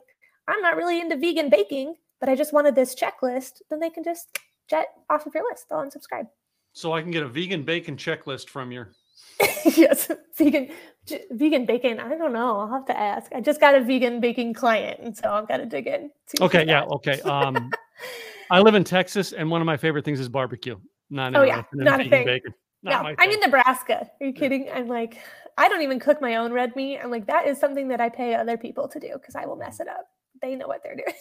[0.48, 4.04] I'm not really into vegan baking, but I just wanted this checklist, then they can
[4.04, 4.38] just
[4.70, 5.68] jet off of your list.
[5.70, 6.28] They'll unsubscribe.
[6.74, 8.92] So I can get a vegan bacon checklist from your.
[9.66, 10.70] yes, vegan
[11.06, 12.00] j- vegan bacon.
[12.00, 12.60] I don't know.
[12.60, 13.32] I'll have to ask.
[13.34, 16.12] I just got a vegan baking client, and so I've got to dig in.
[16.42, 17.20] Okay, yeah, okay.
[17.22, 17.72] Um,
[18.52, 20.78] I live in Texas, and one of my favorite things is barbecue.
[21.10, 22.26] Not Oh, yeah, not a thing.
[22.26, 22.54] bacon.
[22.84, 24.10] Not No, I'm in Nebraska.
[24.20, 24.70] Are you kidding?
[24.74, 25.20] I'm like,
[25.58, 27.00] I don't even cook my own red meat.
[27.00, 29.56] I'm like, that is something that I pay other people to do because I will
[29.56, 30.06] mess it up.
[30.44, 31.08] They know what they're doing.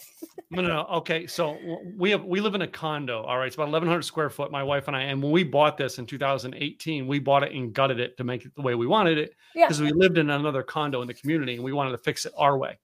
[0.51, 0.81] No, no, no.
[0.97, 1.57] Okay, so
[1.97, 3.23] we have we live in a condo.
[3.23, 4.51] All right, it's about 1,100 square foot.
[4.51, 7.73] My wife and I, and when we bought this in 2018, we bought it and
[7.73, 9.65] gutted it to make it the way we wanted it yeah.
[9.65, 12.33] because we lived in another condo in the community and we wanted to fix it
[12.37, 12.77] our way.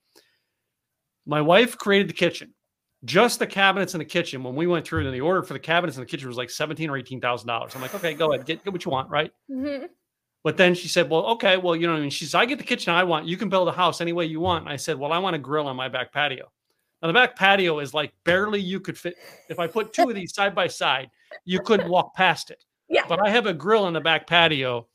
[1.27, 2.55] My wife created the kitchen,
[3.05, 4.41] just the cabinets in the kitchen.
[4.41, 6.49] When we went through, and the order for the cabinets in the kitchen was like
[6.49, 7.75] seventeen or eighteen thousand dollars.
[7.75, 9.31] I'm like, okay, go ahead, get, get what you want, right?
[9.51, 9.89] Mhm.
[10.43, 12.45] But then she said, well, okay, well, you know, what I mean, she said, I
[12.45, 13.27] get the kitchen I want.
[13.27, 14.63] You can build a house any way you want.
[14.63, 16.49] And I said, well, I want a grill on my back patio.
[17.01, 19.15] Now the back patio is like barely you could fit.
[19.49, 21.09] If I put two of these side by side,
[21.45, 22.63] you couldn't walk past it.
[22.89, 23.03] Yeah.
[23.07, 24.87] But I have a grill on the back patio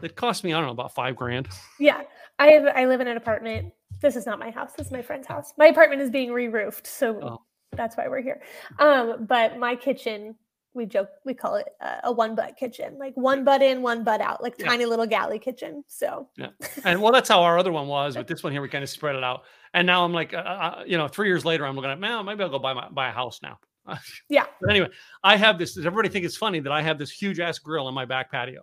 [0.00, 1.48] that cost me, I don't know, about five grand.
[1.78, 2.02] Yeah.
[2.38, 3.72] I have I live in an apartment.
[4.00, 4.72] This is not my house.
[4.72, 5.52] This is my friend's house.
[5.58, 7.42] My apartment is being re-roofed, so Oh.
[7.72, 8.40] that's why we're here.
[8.78, 10.36] Um, but my kitchen,
[10.74, 14.04] we joke, we call it uh, a one butt kitchen, like one butt in, one
[14.04, 14.68] butt out, like Yeah.
[14.68, 15.84] tiny little galley kitchen.
[15.88, 16.50] So yeah
[16.84, 18.14] And well, that's how our other one was.
[18.14, 19.42] But this one here, we kind of spread it out.
[19.74, 22.24] And now I'm like, uh, uh, you know, three years later, I'm looking at, man,
[22.24, 23.58] maybe I'll go buy my buy a house now.
[24.28, 24.88] yeah, But anyway,
[25.24, 25.74] I have this.
[25.74, 28.30] Does everybody think it's funny that I have this huge ass grill on my back
[28.30, 28.62] patio?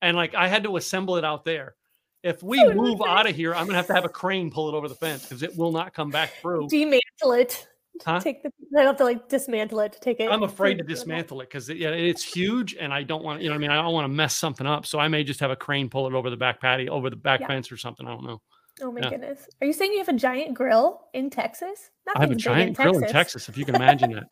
[0.00, 1.74] And like I had to assemble it out there.
[2.22, 4.74] If we move out of here, I'm gonna have to have a crane pull it
[4.76, 6.68] over the fence because it will not come back through.
[6.68, 7.66] demantle it.
[8.04, 8.20] Huh?
[8.20, 8.50] Take the.
[8.76, 10.30] I don't have to like dismantle it to take it.
[10.30, 13.48] I'm afraid to dismantle it because it, yeah, it's huge, and I don't want you
[13.48, 13.70] know what I mean.
[13.70, 16.06] I don't want to mess something up, so I may just have a crane pull
[16.06, 17.48] it over the back patio, over the back Yeah.
[17.48, 18.06] fence or something.
[18.06, 18.40] I don't know.
[18.80, 19.10] Oh my Yeah.
[19.10, 19.46] goodness!
[19.60, 21.90] Are you saying you have a giant grill in Texas?
[22.16, 24.24] I have a big in giant grill in Texas, if you can imagine that.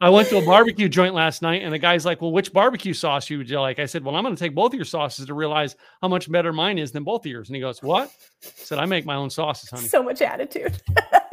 [0.00, 2.92] I went to a barbecue joint last night, and the guy's like, "Well, which barbecue
[2.92, 4.84] sauce you would you like?" I said, "Well, I'm going to take both of your
[4.84, 7.82] sauces to realize how much better mine is than both of yours." And he goes,
[7.82, 8.10] "What?"
[8.44, 9.86] I said, "I make my own sauces, honey.
[9.88, 10.82] So much attitude.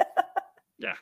[0.83, 0.93] Yeah.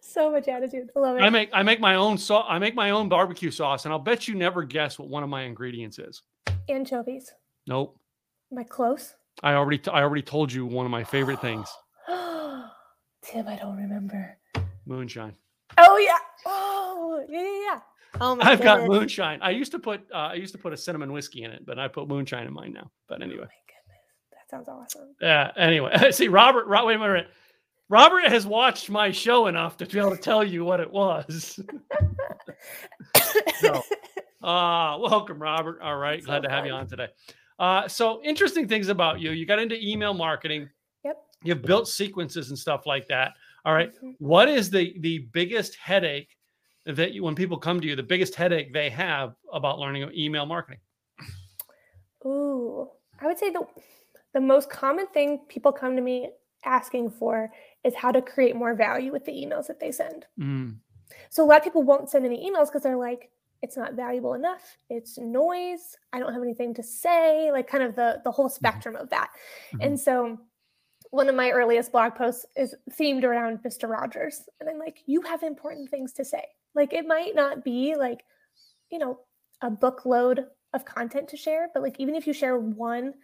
[0.00, 0.88] So much attitude.
[0.96, 1.22] I love it.
[1.22, 2.46] I make I make my own sauce.
[2.48, 5.28] I make my own barbecue sauce, and I'll bet you never guess what one of
[5.28, 6.22] my ingredients is.
[6.68, 7.30] Anchovies.
[7.66, 7.98] Nope.
[8.50, 9.14] Am I close?
[9.42, 11.68] I already t- I already told you one of my favorite things:
[12.08, 14.36] Tim, I don't remember.
[14.86, 15.34] moonshine.
[15.78, 16.18] Oh yeah.
[16.46, 17.80] Oh yeah, yeah, yeah.
[18.20, 19.40] Oh my I've got moonshine.
[19.42, 21.78] I used to put uh, I used to put a cinnamon whiskey in it, but
[21.78, 22.90] I put moonshine in mine now.
[23.08, 23.44] But Oh anyway.
[23.44, 24.02] my goodness.
[24.32, 25.14] That sounds awesome.
[25.20, 25.50] Yeah.
[25.56, 26.66] Anyway, see, Robert.
[26.66, 27.28] Ro- wait a minute.
[27.88, 31.60] Robert has watched my show enough to be able to tell you what it was.
[33.60, 33.74] So,
[34.42, 35.80] uh, welcome, Robert.
[35.82, 37.08] All right, So glad to have you on today.
[37.58, 39.30] Uh, so interesting things about you.
[39.30, 40.68] You got into email marketing.
[41.04, 41.16] Yep.
[41.44, 43.34] You've built sequences and stuff like that.
[43.64, 43.92] All right.
[44.02, 44.16] Mhm.
[44.18, 46.36] What is the the biggest headache
[46.86, 47.94] that you when people come to you?
[47.94, 50.80] The biggest headache they have about learning email marketing?
[52.26, 53.64] Ooh, I would say the
[54.34, 56.30] the most common thing people come to me
[56.64, 57.52] asking for
[57.84, 60.26] is how to create more value with the emails that they send.
[60.38, 60.76] Mm,
[61.30, 63.30] So a lot of people won't send any emails because they're like,
[63.60, 64.76] it's not valuable enough.
[64.90, 65.96] It's noise.
[66.12, 67.50] I don't have anything to say.
[67.52, 69.30] Like kind of the the whole spectrum of that.
[69.74, 69.86] mhm.
[69.86, 70.38] And so
[71.10, 73.88] one of my earliest blog posts is themed around Mr.
[73.88, 74.48] Rogers.
[74.60, 76.44] And I'm like, you have important things to say.
[76.74, 78.24] Like it might not be like,
[78.90, 79.20] you know,
[79.60, 83.14] a book load of content to share, but like even if you share one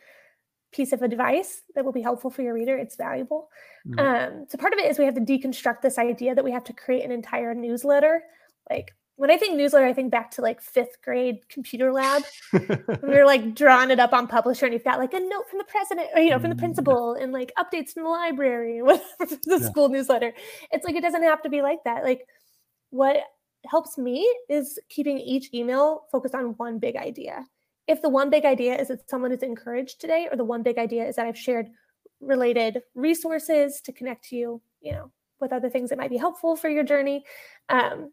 [0.73, 3.51] piece of advice that will be helpful for your reader, it's valuable.
[3.87, 3.99] Mhm.
[3.99, 6.64] Um, so part of it is we have to deconstruct this idea that we have
[6.64, 8.23] to create an entire newsletter.
[8.71, 12.23] Like when I think newsletter, I think back to like fifth grade computer lab.
[12.53, 15.59] we were like drawing it up on Publisher, and you've got like a note from
[15.59, 18.83] the president, or you know, from the Mm, principal, and like updates from the library,
[18.83, 19.69] whatever the Yeah.
[19.69, 20.33] school newsletter.
[20.73, 22.05] It's like it doesn't have to be like that.
[22.05, 22.27] Like
[22.91, 23.19] what
[23.66, 27.45] helps me is keeping each email focused on one big idea.
[27.89, 30.78] If the one big idea is that someone is encouraged today, or the one big
[30.78, 31.68] idea is that I've shared
[32.20, 35.11] related resources to connect you, you know,
[35.41, 37.24] with other things that might be helpful for your journey,
[37.70, 38.12] um,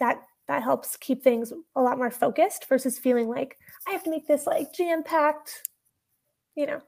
[0.00, 3.56] that that helps keep things a lot more focused versus feeling like
[3.86, 5.62] I have to make this like jam packed,
[6.56, 6.80] you know.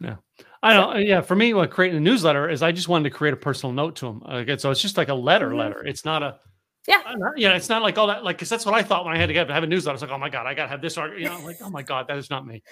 [0.00, 0.16] Yeah,
[0.62, 1.04] I don't.
[1.04, 3.72] Yeah, for me, what creating a newsletter is I just wanted to create a personal
[3.72, 4.22] note to them.
[4.26, 5.58] Like, so it's just like a letter, Mhm.
[5.58, 5.84] letter.
[5.86, 6.40] It's not a.
[6.88, 7.00] Yeah.
[7.16, 8.24] Not- yeah, it's not like all that.
[8.24, 9.94] Like, because that's what I thought when I had to get have a newsletter.
[9.94, 10.98] It's like, oh my god, I got to have this.
[10.98, 12.62] arg- You know, I'm like, oh my god, that is not me.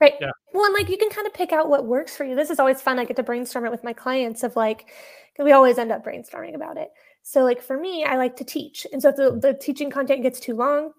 [0.00, 0.14] Right.
[0.20, 0.30] Yeah.
[0.52, 2.34] Well, and like you can kind of pick out what works for you.
[2.36, 2.98] This is always fun.
[2.98, 4.90] I get to brainstorm it with my clients of like,
[5.38, 6.90] we always end up brainstorming about it.
[7.22, 8.86] So, like for me, I like to teach.
[8.92, 10.92] And so if the, the teaching content gets too long,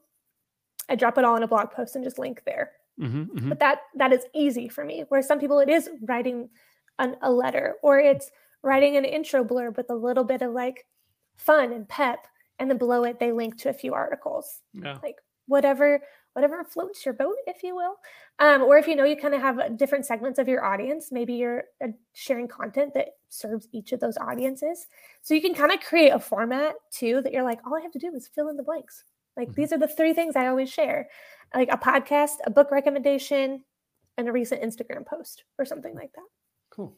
[0.90, 2.72] I drop it all in a blog post and just link there.
[2.98, 5.04] hmm hmm But that that is easy for me.
[5.10, 6.50] Where some people it is writing
[6.98, 8.32] an, a letter or it's
[8.64, 10.86] writing an intro blurb with a little bit of like
[11.36, 12.26] fun and pep.
[12.60, 14.98] And then below it, they link to a few articles Yeah.
[15.48, 16.02] whatever
[16.34, 17.96] whatever floats your boat if you will
[18.40, 21.12] um, or if you know you kind of have uh, different segments of your audience
[21.12, 24.88] maybe you're uh, sharing content that serves each of those audiences
[25.22, 27.92] so you can kind of create a format too that you're like all i have
[27.92, 29.04] to do is fill in the blanks
[29.38, 29.56] like Mhm.
[29.56, 31.08] these are the three things i always share
[31.54, 33.64] like a podcast a book recommendation
[34.18, 36.28] and a recent instagram post or something like that
[36.72, 36.98] Cool.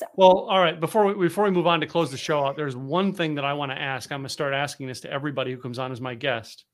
[0.00, 0.78] So- Well, all right.
[0.80, 3.44] Before we before we move on to close the show out, there's one thing that
[3.44, 4.10] I want to ask.
[4.10, 6.64] I'm going to start asking this to everybody who comes on as my guest.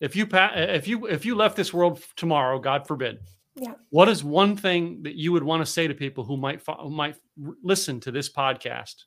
[0.00, 3.20] If you pa- if you if you left this world tomorrow, God forbid,
[3.54, 3.74] Yeah.
[3.90, 6.90] what is one thing that you would want to say to people who might who
[6.90, 7.16] might
[7.62, 9.04] listen to this podcast,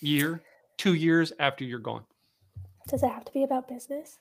[0.00, 0.42] year,
[0.76, 2.04] two years after you're gone?
[2.88, 4.18] does it have to be about business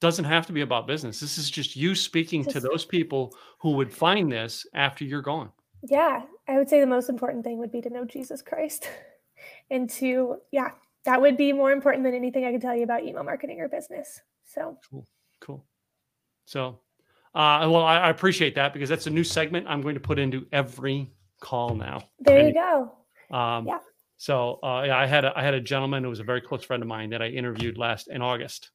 [0.00, 1.20] Doesn't have to be about business.
[1.20, 5.50] This is just you speaking to those people who would find this after you're gone.
[5.82, 8.88] Yeah, I would say the most important thing would be to know Jesus Christ.
[9.70, 10.70] and to, yeah,
[11.04, 13.68] that would be more important than anything I could tell you about email marketing or
[13.68, 14.20] business.
[14.44, 15.06] So, Cool.
[15.40, 15.64] Cool.
[16.46, 16.80] So,
[17.34, 20.18] uh, well, I, I appreciate that because that's a new segment I'm going to put
[20.18, 21.10] into every
[21.40, 22.02] call now.
[22.20, 22.92] there you go.
[23.36, 23.78] Um, Yeah.
[24.18, 26.64] So, uh, yeah, I had a, I had a gentleman who was a very close
[26.64, 28.70] friend of mine that I interviewed last in August,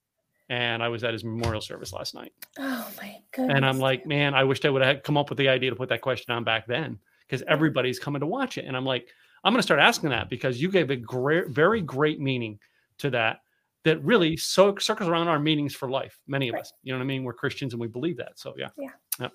[0.51, 2.33] and I was at his memorial service last night.
[2.59, 3.55] Oh my goodness.
[3.55, 5.77] And I'm like, man, I wished I would have come up with the idea to
[5.77, 8.65] put that question on back then because everybody's coming to watch it.
[8.65, 9.07] And I'm like,
[9.45, 12.59] I'm going to start asking that because you gave a great, very great meaning
[12.97, 13.37] to that.
[13.85, 16.19] That really so circles around our meanings for life.
[16.27, 16.61] Many of Right.
[16.61, 17.23] us, you know what I mean?
[17.23, 18.37] We're Christians and we believe that.
[18.37, 18.67] So yeah.
[18.77, 19.29] Yeah.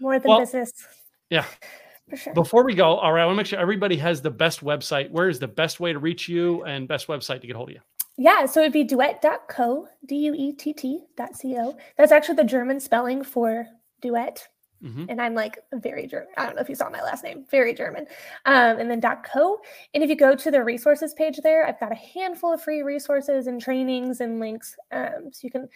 [0.00, 0.72] More than well, business.
[1.30, 1.46] yeah.
[2.10, 2.34] For sure.
[2.34, 5.10] Before we go, all right, I want to make sure everybody has the best website.
[5.10, 7.74] Where is the best way to reach you and best website to get hold of
[7.74, 7.80] you?
[8.20, 11.76] Yeah, so it'd be duett.co, D U E T T dot C O.
[11.96, 13.68] That's actually the German spelling for
[14.02, 14.48] duet.
[14.82, 16.26] hmm And I'm like very German.
[16.36, 18.06] I don't know if you saw my last name, very German.
[18.44, 19.60] Um, and then .co.
[19.94, 22.82] And if you go to the resources page there, I've got a handful of free
[22.82, 24.74] resources and trainings and links.
[24.90, 25.68] Um, so you can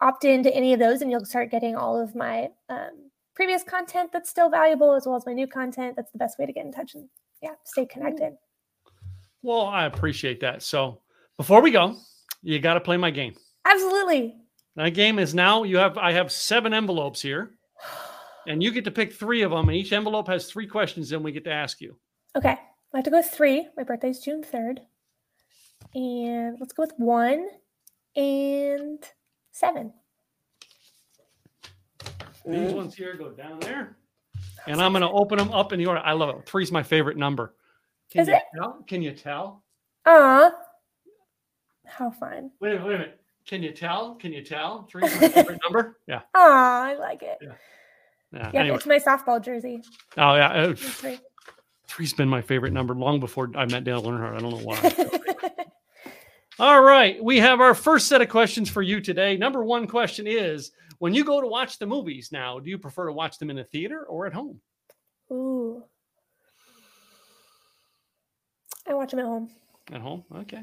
[0.00, 4.10] opt into any of those and you'll start getting all of my um, previous content
[4.10, 5.96] that's still valuable as well as my new content.
[5.96, 7.10] That's the best way to get in touch and
[7.42, 8.38] yeah, stay connected.
[9.42, 10.62] Well, I appreciate that.
[10.62, 11.00] So
[11.40, 11.96] before we go,
[12.42, 13.32] you got to play my game.
[13.64, 14.36] Absolutely.
[14.76, 17.52] My game is now you have I have seven envelopes here,
[18.46, 21.24] and you get to pick three of them, and each envelope has three questions, and
[21.24, 21.96] we get to ask you.
[22.36, 23.66] Okay, I have to go with three.
[23.74, 24.80] My birthday's June 3rd.
[25.94, 27.48] And let's go with one
[28.14, 29.02] and
[29.50, 29.94] seven.
[32.46, 33.96] These ones here go down there,
[34.66, 36.02] and I'm going to open them up in the order.
[36.04, 36.44] I love it.
[36.44, 37.54] Three's my favorite number.
[38.10, 38.42] Can Is you it?
[38.54, 38.84] tell?
[38.86, 39.64] Can you tell?
[40.04, 40.50] Aw.
[41.90, 42.50] How fun.
[42.60, 43.20] Wait, a minute, wait a minute.
[43.46, 44.14] Can you tell?
[44.14, 44.86] Can you tell?
[44.90, 45.98] Three's my favorite number.
[46.06, 46.20] Yeah.
[46.34, 47.38] Aw, I like it.
[47.42, 47.52] Yeah.
[48.32, 48.76] Yeah, anyway.
[48.76, 49.82] it's my softball jersey.
[50.16, 50.52] Oh yeah.
[50.52, 51.18] uh, three.
[51.88, 54.36] Three's been my favorite number long before I met Dale Earnhardt.
[54.36, 55.50] I don't know why.
[56.60, 57.22] All right.
[57.22, 59.36] We have our first set of questions for you today.
[59.36, 63.06] Number one question is when you go to watch the movies now, do you prefer
[63.06, 64.60] to watch them in a theater or at home?
[65.32, 65.82] Ooh.
[68.86, 69.50] I watch them at home.
[69.92, 70.24] At home.
[70.36, 70.62] Okay.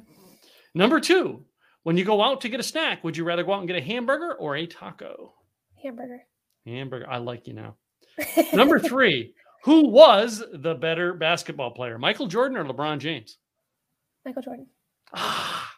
[0.77, 1.43] Number two,
[1.83, 3.77] when you go out to get a snack, would you rather go out and get
[3.77, 5.33] a hamburger or a taco?
[5.81, 6.21] Hamburger.
[6.65, 7.09] Hamburger.
[7.09, 7.75] I like you now.
[8.53, 13.37] Number three, who was the better basketball player, Michael Jordan or LeBron James?
[14.25, 14.67] Michael Jordan.
[15.15, 15.73] Ah,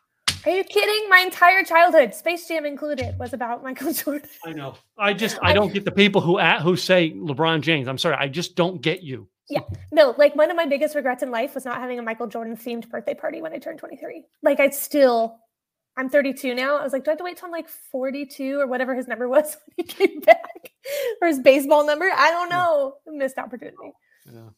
[0.46, 1.10] Are you kidding?
[1.10, 4.30] My entire childhood, Space Jam included, was about Michael Jordan.
[4.46, 4.76] I know.
[4.98, 7.88] I just I I- don't get the people who at, who say LeBron James.
[7.88, 8.16] I'm sorry.
[8.16, 9.28] I just don't get you.
[9.92, 12.56] No, like one of my biggest regrets in life was not having a Michael Jordan
[12.56, 14.26] themed birthday party when I turned 23.
[14.44, 15.40] Like I still
[15.98, 16.78] I'm 32 now.
[16.78, 19.08] I was like, do I have to wait till I'm like 42 or whatever his
[19.08, 20.72] number was when he came back
[21.22, 22.06] or his baseball number?
[22.06, 22.96] I don't know.
[23.08, 23.92] Missed opportunity.
[24.26, 24.50] Yeah.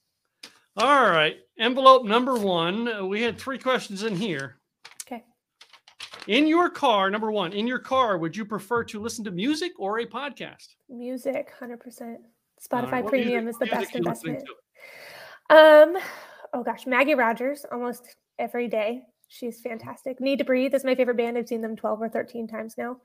[0.78, 1.38] All right.
[1.58, 2.88] Envelope number one.
[2.88, 4.58] Uh, We had three questions in here.
[5.08, 5.24] Okay.
[6.28, 9.72] In your car, number one, in your car, would you prefer to listen to music
[9.80, 10.76] or a podcast?
[10.89, 12.18] Music, 100%.
[12.62, 14.58] Spotify what Premium music- is the best music you listening investment.
[15.52, 15.97] Um,
[16.54, 19.04] oh gosh, Maggie Rogers almost every day.
[19.28, 20.20] She's fantastic.
[20.20, 21.38] Need to Breathe is my favorite band.
[21.38, 22.97] I've seen them 12 or 13 times now.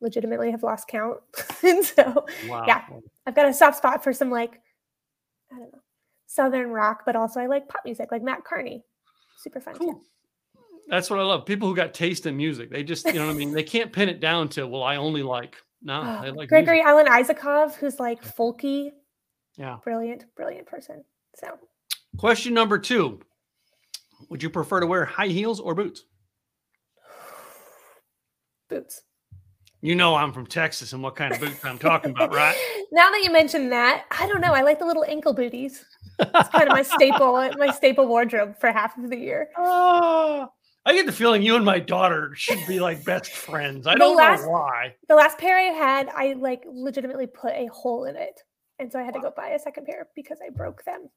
[0.00, 1.18] Legitimately have lost count.
[1.62, 2.64] and so Wow.
[2.66, 2.82] Yeah.
[3.26, 4.60] I've got a soft spot for some like,
[5.52, 5.80] I don't know,
[6.26, 8.84] Southern rock, but also I like pop music like Mat Kearney.
[9.38, 9.78] Super fun too.
[9.80, 10.02] Cool.
[10.88, 11.46] That's what I love.
[11.46, 12.68] People who got taste in music.
[12.70, 13.52] They just, you know what I mean?
[13.52, 16.82] They can't pin it down to, well, I only like, no, Oh, they like Gregory
[16.82, 16.88] music.
[16.88, 18.90] Alan Isakov, who's like folky,
[19.56, 19.76] Yeah.
[19.84, 21.04] brilliant, brilliant person.
[21.36, 21.46] So
[22.18, 23.20] Question number two.
[24.28, 26.04] Would you prefer to wear high heels or boots?
[28.68, 29.02] boots.
[29.82, 32.56] You know I'm from Texas and what kind of boots I'm talking about, right?
[32.94, 34.52] Now that you mention that, I don't know.
[34.52, 35.82] I like the little ankle booties.
[36.18, 39.48] It's kind of my staple, my staple wardrobe for half of the year.
[39.56, 40.46] Oh,
[40.84, 43.86] I get the feeling you and my daughter should be like best friends.
[43.86, 44.94] I The don't last- know why.
[45.08, 48.38] The last pair I had, I like legitimately put a hole in it.
[48.78, 51.08] And so I had to go buy a second pair because I broke them.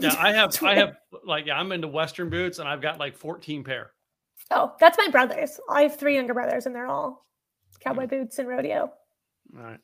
[0.00, 3.16] Yeah, I have I have like yeah, I'm into Western boots and I've got like
[3.16, 3.92] 14 pair.
[4.50, 5.58] Oh, that's my brothers.
[5.70, 7.26] I have three younger brothers, and they're all
[7.80, 8.92] cowboy boots and rodeo.
[9.56, 9.78] All right.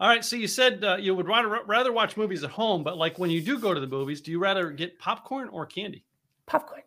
[0.00, 0.24] All right.
[0.24, 3.30] So you said uh, you would rather rather watch movies at home, but like when
[3.30, 6.04] you do go to the movies, do you rather get popcorn or candy?
[6.46, 6.82] Popcorn.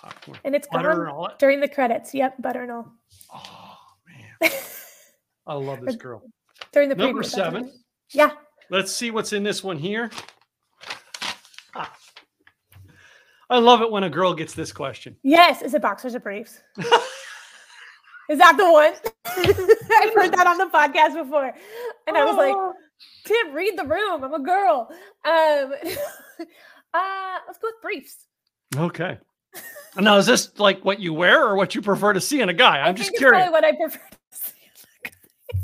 [0.00, 0.38] Popcorn.
[0.44, 2.14] And it's Butter gone and all during the credits.
[2.14, 2.92] Yep, butter and all.
[3.32, 3.76] Oh
[4.08, 4.50] man,
[5.46, 6.22] I love this girl.
[6.72, 7.70] during the Number seven.
[8.12, 8.32] Yeah.
[8.70, 10.10] Let's see what's in this one here.
[11.74, 11.92] Ah.
[13.50, 15.16] I love it when a girl gets this question.
[15.22, 15.60] Yes.
[15.62, 16.60] Is it boxers or briefs?
[18.28, 18.92] Is that the one?
[19.26, 21.52] I've heard that on the podcast before.
[22.06, 22.74] And I was like, Oh.
[23.24, 24.22] Tim, read the room.
[24.24, 24.88] I'm a girl.
[25.24, 25.72] Um,
[26.94, 28.26] uh, let's go with briefs.
[28.76, 29.18] Okay.
[29.96, 32.54] Now, is this like what you wear or what you prefer to see in a
[32.54, 32.78] guy?
[32.80, 33.50] I'm just curious.
[33.50, 34.52] what I prefer to see.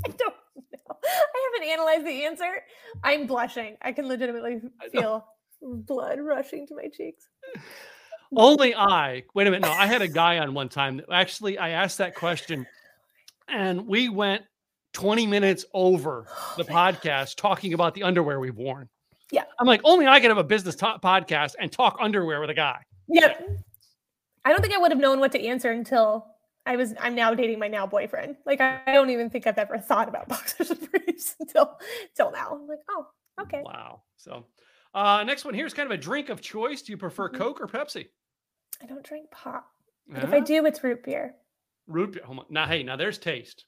[0.06, 0.96] I don't know.
[1.04, 2.62] I haven't analyzed the answer.
[3.04, 3.76] I'm blushing.
[3.82, 4.60] I can legitimately
[4.90, 5.24] feel
[5.62, 7.28] blood rushing to my cheeks.
[8.34, 9.22] Only I.
[9.34, 9.66] Wait a minute.
[9.66, 10.96] No, I had a guy on one time.
[10.96, 12.66] that Actually, I asked that question,
[13.48, 14.42] and we went
[14.94, 16.26] 20 minutes over
[16.56, 18.88] the podcast talking about the underwear we've worn.
[19.30, 19.44] Yeah.
[19.58, 22.54] I'm like, only I can have a business to- podcast and talk underwear with a
[22.54, 22.78] guy.
[23.08, 23.48] Yep.
[24.44, 26.26] I don't think I would have known what to answer until
[26.64, 26.94] I was.
[27.00, 28.36] I'm now dating my now boyfriend.
[28.46, 31.78] Like I, I don't even think I've ever thought about boxers and briefs until
[32.10, 32.58] until now.
[32.60, 33.06] I'm like, oh,
[33.42, 33.62] okay.
[33.64, 34.02] Wow.
[34.16, 34.44] So,
[34.96, 36.82] uh, next one here is kind of a drink of choice.
[36.82, 37.34] Do you prefer Mhm.
[37.38, 38.08] Coke or Pepsi?
[38.82, 39.70] I don't drink pop.
[40.08, 41.34] But if I do, it's root beer.
[41.86, 42.22] root beer.
[42.24, 42.44] Hold on.
[42.50, 43.64] Now, hey, now there's taste.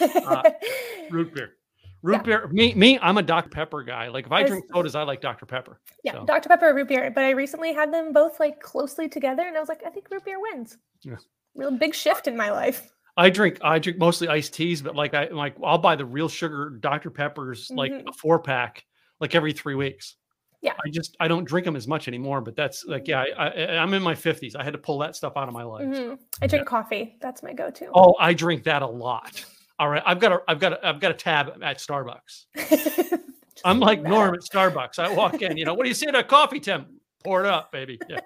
[0.00, 0.42] Uh,
[1.10, 1.54] Root beer.
[2.02, 2.22] Root Yeah.
[2.22, 2.46] beer.
[2.48, 2.98] Me, me.
[3.00, 4.08] I'm a Dr Pepper guy.
[4.08, 5.80] Like if I I drink sodas, I like Dr Pepper.
[6.04, 6.48] Yeah, So- Dr.
[6.48, 7.10] Pepper or root beer.
[7.10, 10.08] But I recently had them both like closely together, and I was like, I think
[10.10, 10.78] root beer wins.
[11.02, 11.16] Yeah.
[11.54, 12.90] Real big shift in my life.
[13.16, 16.28] I drink I drink mostly iced teas, but like I like I'll buy the real
[16.28, 18.08] sugar Dr Peppers like Mhm.
[18.08, 18.84] a four pack
[19.20, 20.16] like every three weeks.
[20.60, 20.72] Yeah.
[20.84, 22.40] I just I don't drink them as much anymore.
[22.40, 24.56] But that's like yeah, I, I I'm in my fifties.
[24.56, 25.86] I had to pull that stuff out of my life.
[25.86, 26.18] Mhm.
[26.42, 27.16] I drink coffee.
[27.20, 27.90] That's my go-to.
[27.94, 29.44] Oh, I drink that a lot.
[29.78, 32.46] All right, I've got a I've got a I've got a tab at Starbucks.
[33.64, 34.98] I'm like Norm at Starbucks.
[34.98, 37.00] I walk in, you know, what do you say to a coffee, Tim?
[37.24, 37.98] Pour it up, baby.
[38.08, 38.20] Yeah.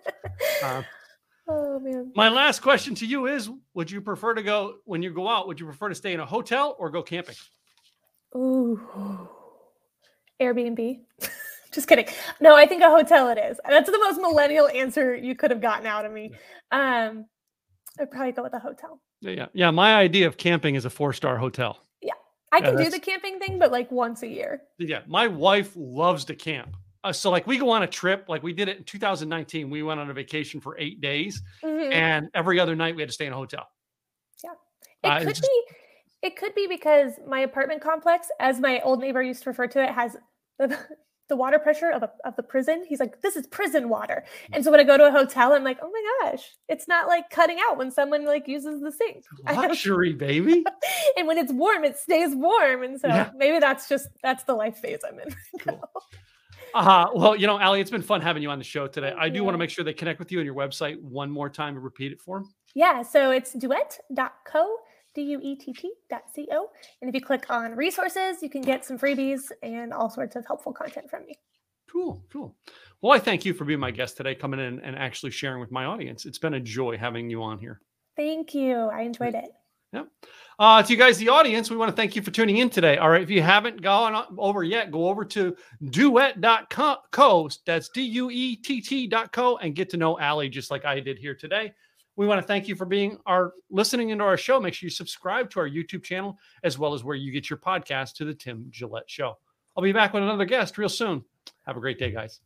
[0.62, 0.82] Uh,
[1.48, 2.12] oh man.
[2.14, 5.46] my last question to you is: Would you prefer to go when you go out?
[5.48, 7.36] Would you prefer to stay in a hotel or go camping?
[8.34, 8.80] Ooh.
[10.40, 11.00] Airbnb.
[11.72, 12.06] Just kidding.
[12.40, 13.58] No, I think a hotel it is.
[13.66, 16.32] That's the most millennial answer you could have gotten out of me.
[16.70, 17.26] Um,
[17.98, 19.00] I'd probably go with a hotel.
[19.20, 19.70] Yeah, yeah.
[19.70, 21.78] My idea of camping is a four star hotel.
[22.02, 22.12] Yeah.
[22.52, 24.62] I Yeah, can do the camping thing, but like once a year.
[24.78, 26.76] Yeah, my wife loves to camp.
[27.04, 29.70] Uh, so like we go on a trip, like we did it in 2019.
[29.70, 31.92] We went on a vacation for eight days, Mhm.
[31.92, 33.66] and every other night we had to stay in a hotel.
[34.44, 34.50] Yeah.
[35.02, 35.62] It Uh, could just- be.
[36.22, 39.82] It could be because my apartment complex, as my old neighbor used to refer to
[39.82, 40.16] it, has
[40.58, 40.78] the,
[41.32, 42.84] the water pressure of, a, of the prison.
[42.86, 44.22] He's like, this is prison water.
[44.52, 47.08] And so when I go to a hotel, I'm like, oh my gosh, it's not
[47.08, 49.24] like cutting out when someone like uses the sink.
[49.46, 50.62] Luxury, baby.
[51.16, 52.82] and when it's warm, it stays warm.
[52.82, 53.30] And so Yeah.
[53.34, 55.34] maybe that's just that's the life phase I'm in.
[55.66, 55.90] right Cool.
[56.74, 59.08] Uh, well, you know, Allie, it's been fun having you on the show today.
[59.10, 61.30] Thank I do want to make sure they connect with you on your website one
[61.30, 62.54] more time and repeat it for them.
[62.74, 64.76] Yeah, so it's duett.co,
[65.14, 68.84] D U E T T dot And if you click on resources, you can get
[68.84, 71.36] some freebies and all sorts of helpful content from me.
[71.90, 72.56] Cool, cool.
[73.02, 75.70] Well, I thank you for being my guest today, coming in and actually sharing with
[75.70, 76.24] my audience.
[76.24, 77.80] It's been a joy having you on here.
[78.16, 78.76] Thank you.
[78.76, 79.50] I enjoyed it.
[79.92, 80.08] Yep.
[80.58, 82.96] Uh, to you guys, the audience, we want to thank you for tuning in today.
[82.96, 83.22] All right.
[83.22, 85.54] If you haven't gone over yet, go over to
[85.84, 87.50] duett.co.
[87.66, 91.18] That's D U E T T.co and get to know Allie just like I did
[91.18, 91.74] here today.
[92.16, 94.60] We want to thank you for being our listening into our show.
[94.60, 97.58] Make sure you subscribe to our YouTube channel as well as where you get your
[97.58, 99.38] podcast to the Tim Gillette Show.
[99.76, 101.24] I'll be back with another guest real soon.
[101.66, 102.40] Have a great day, guys.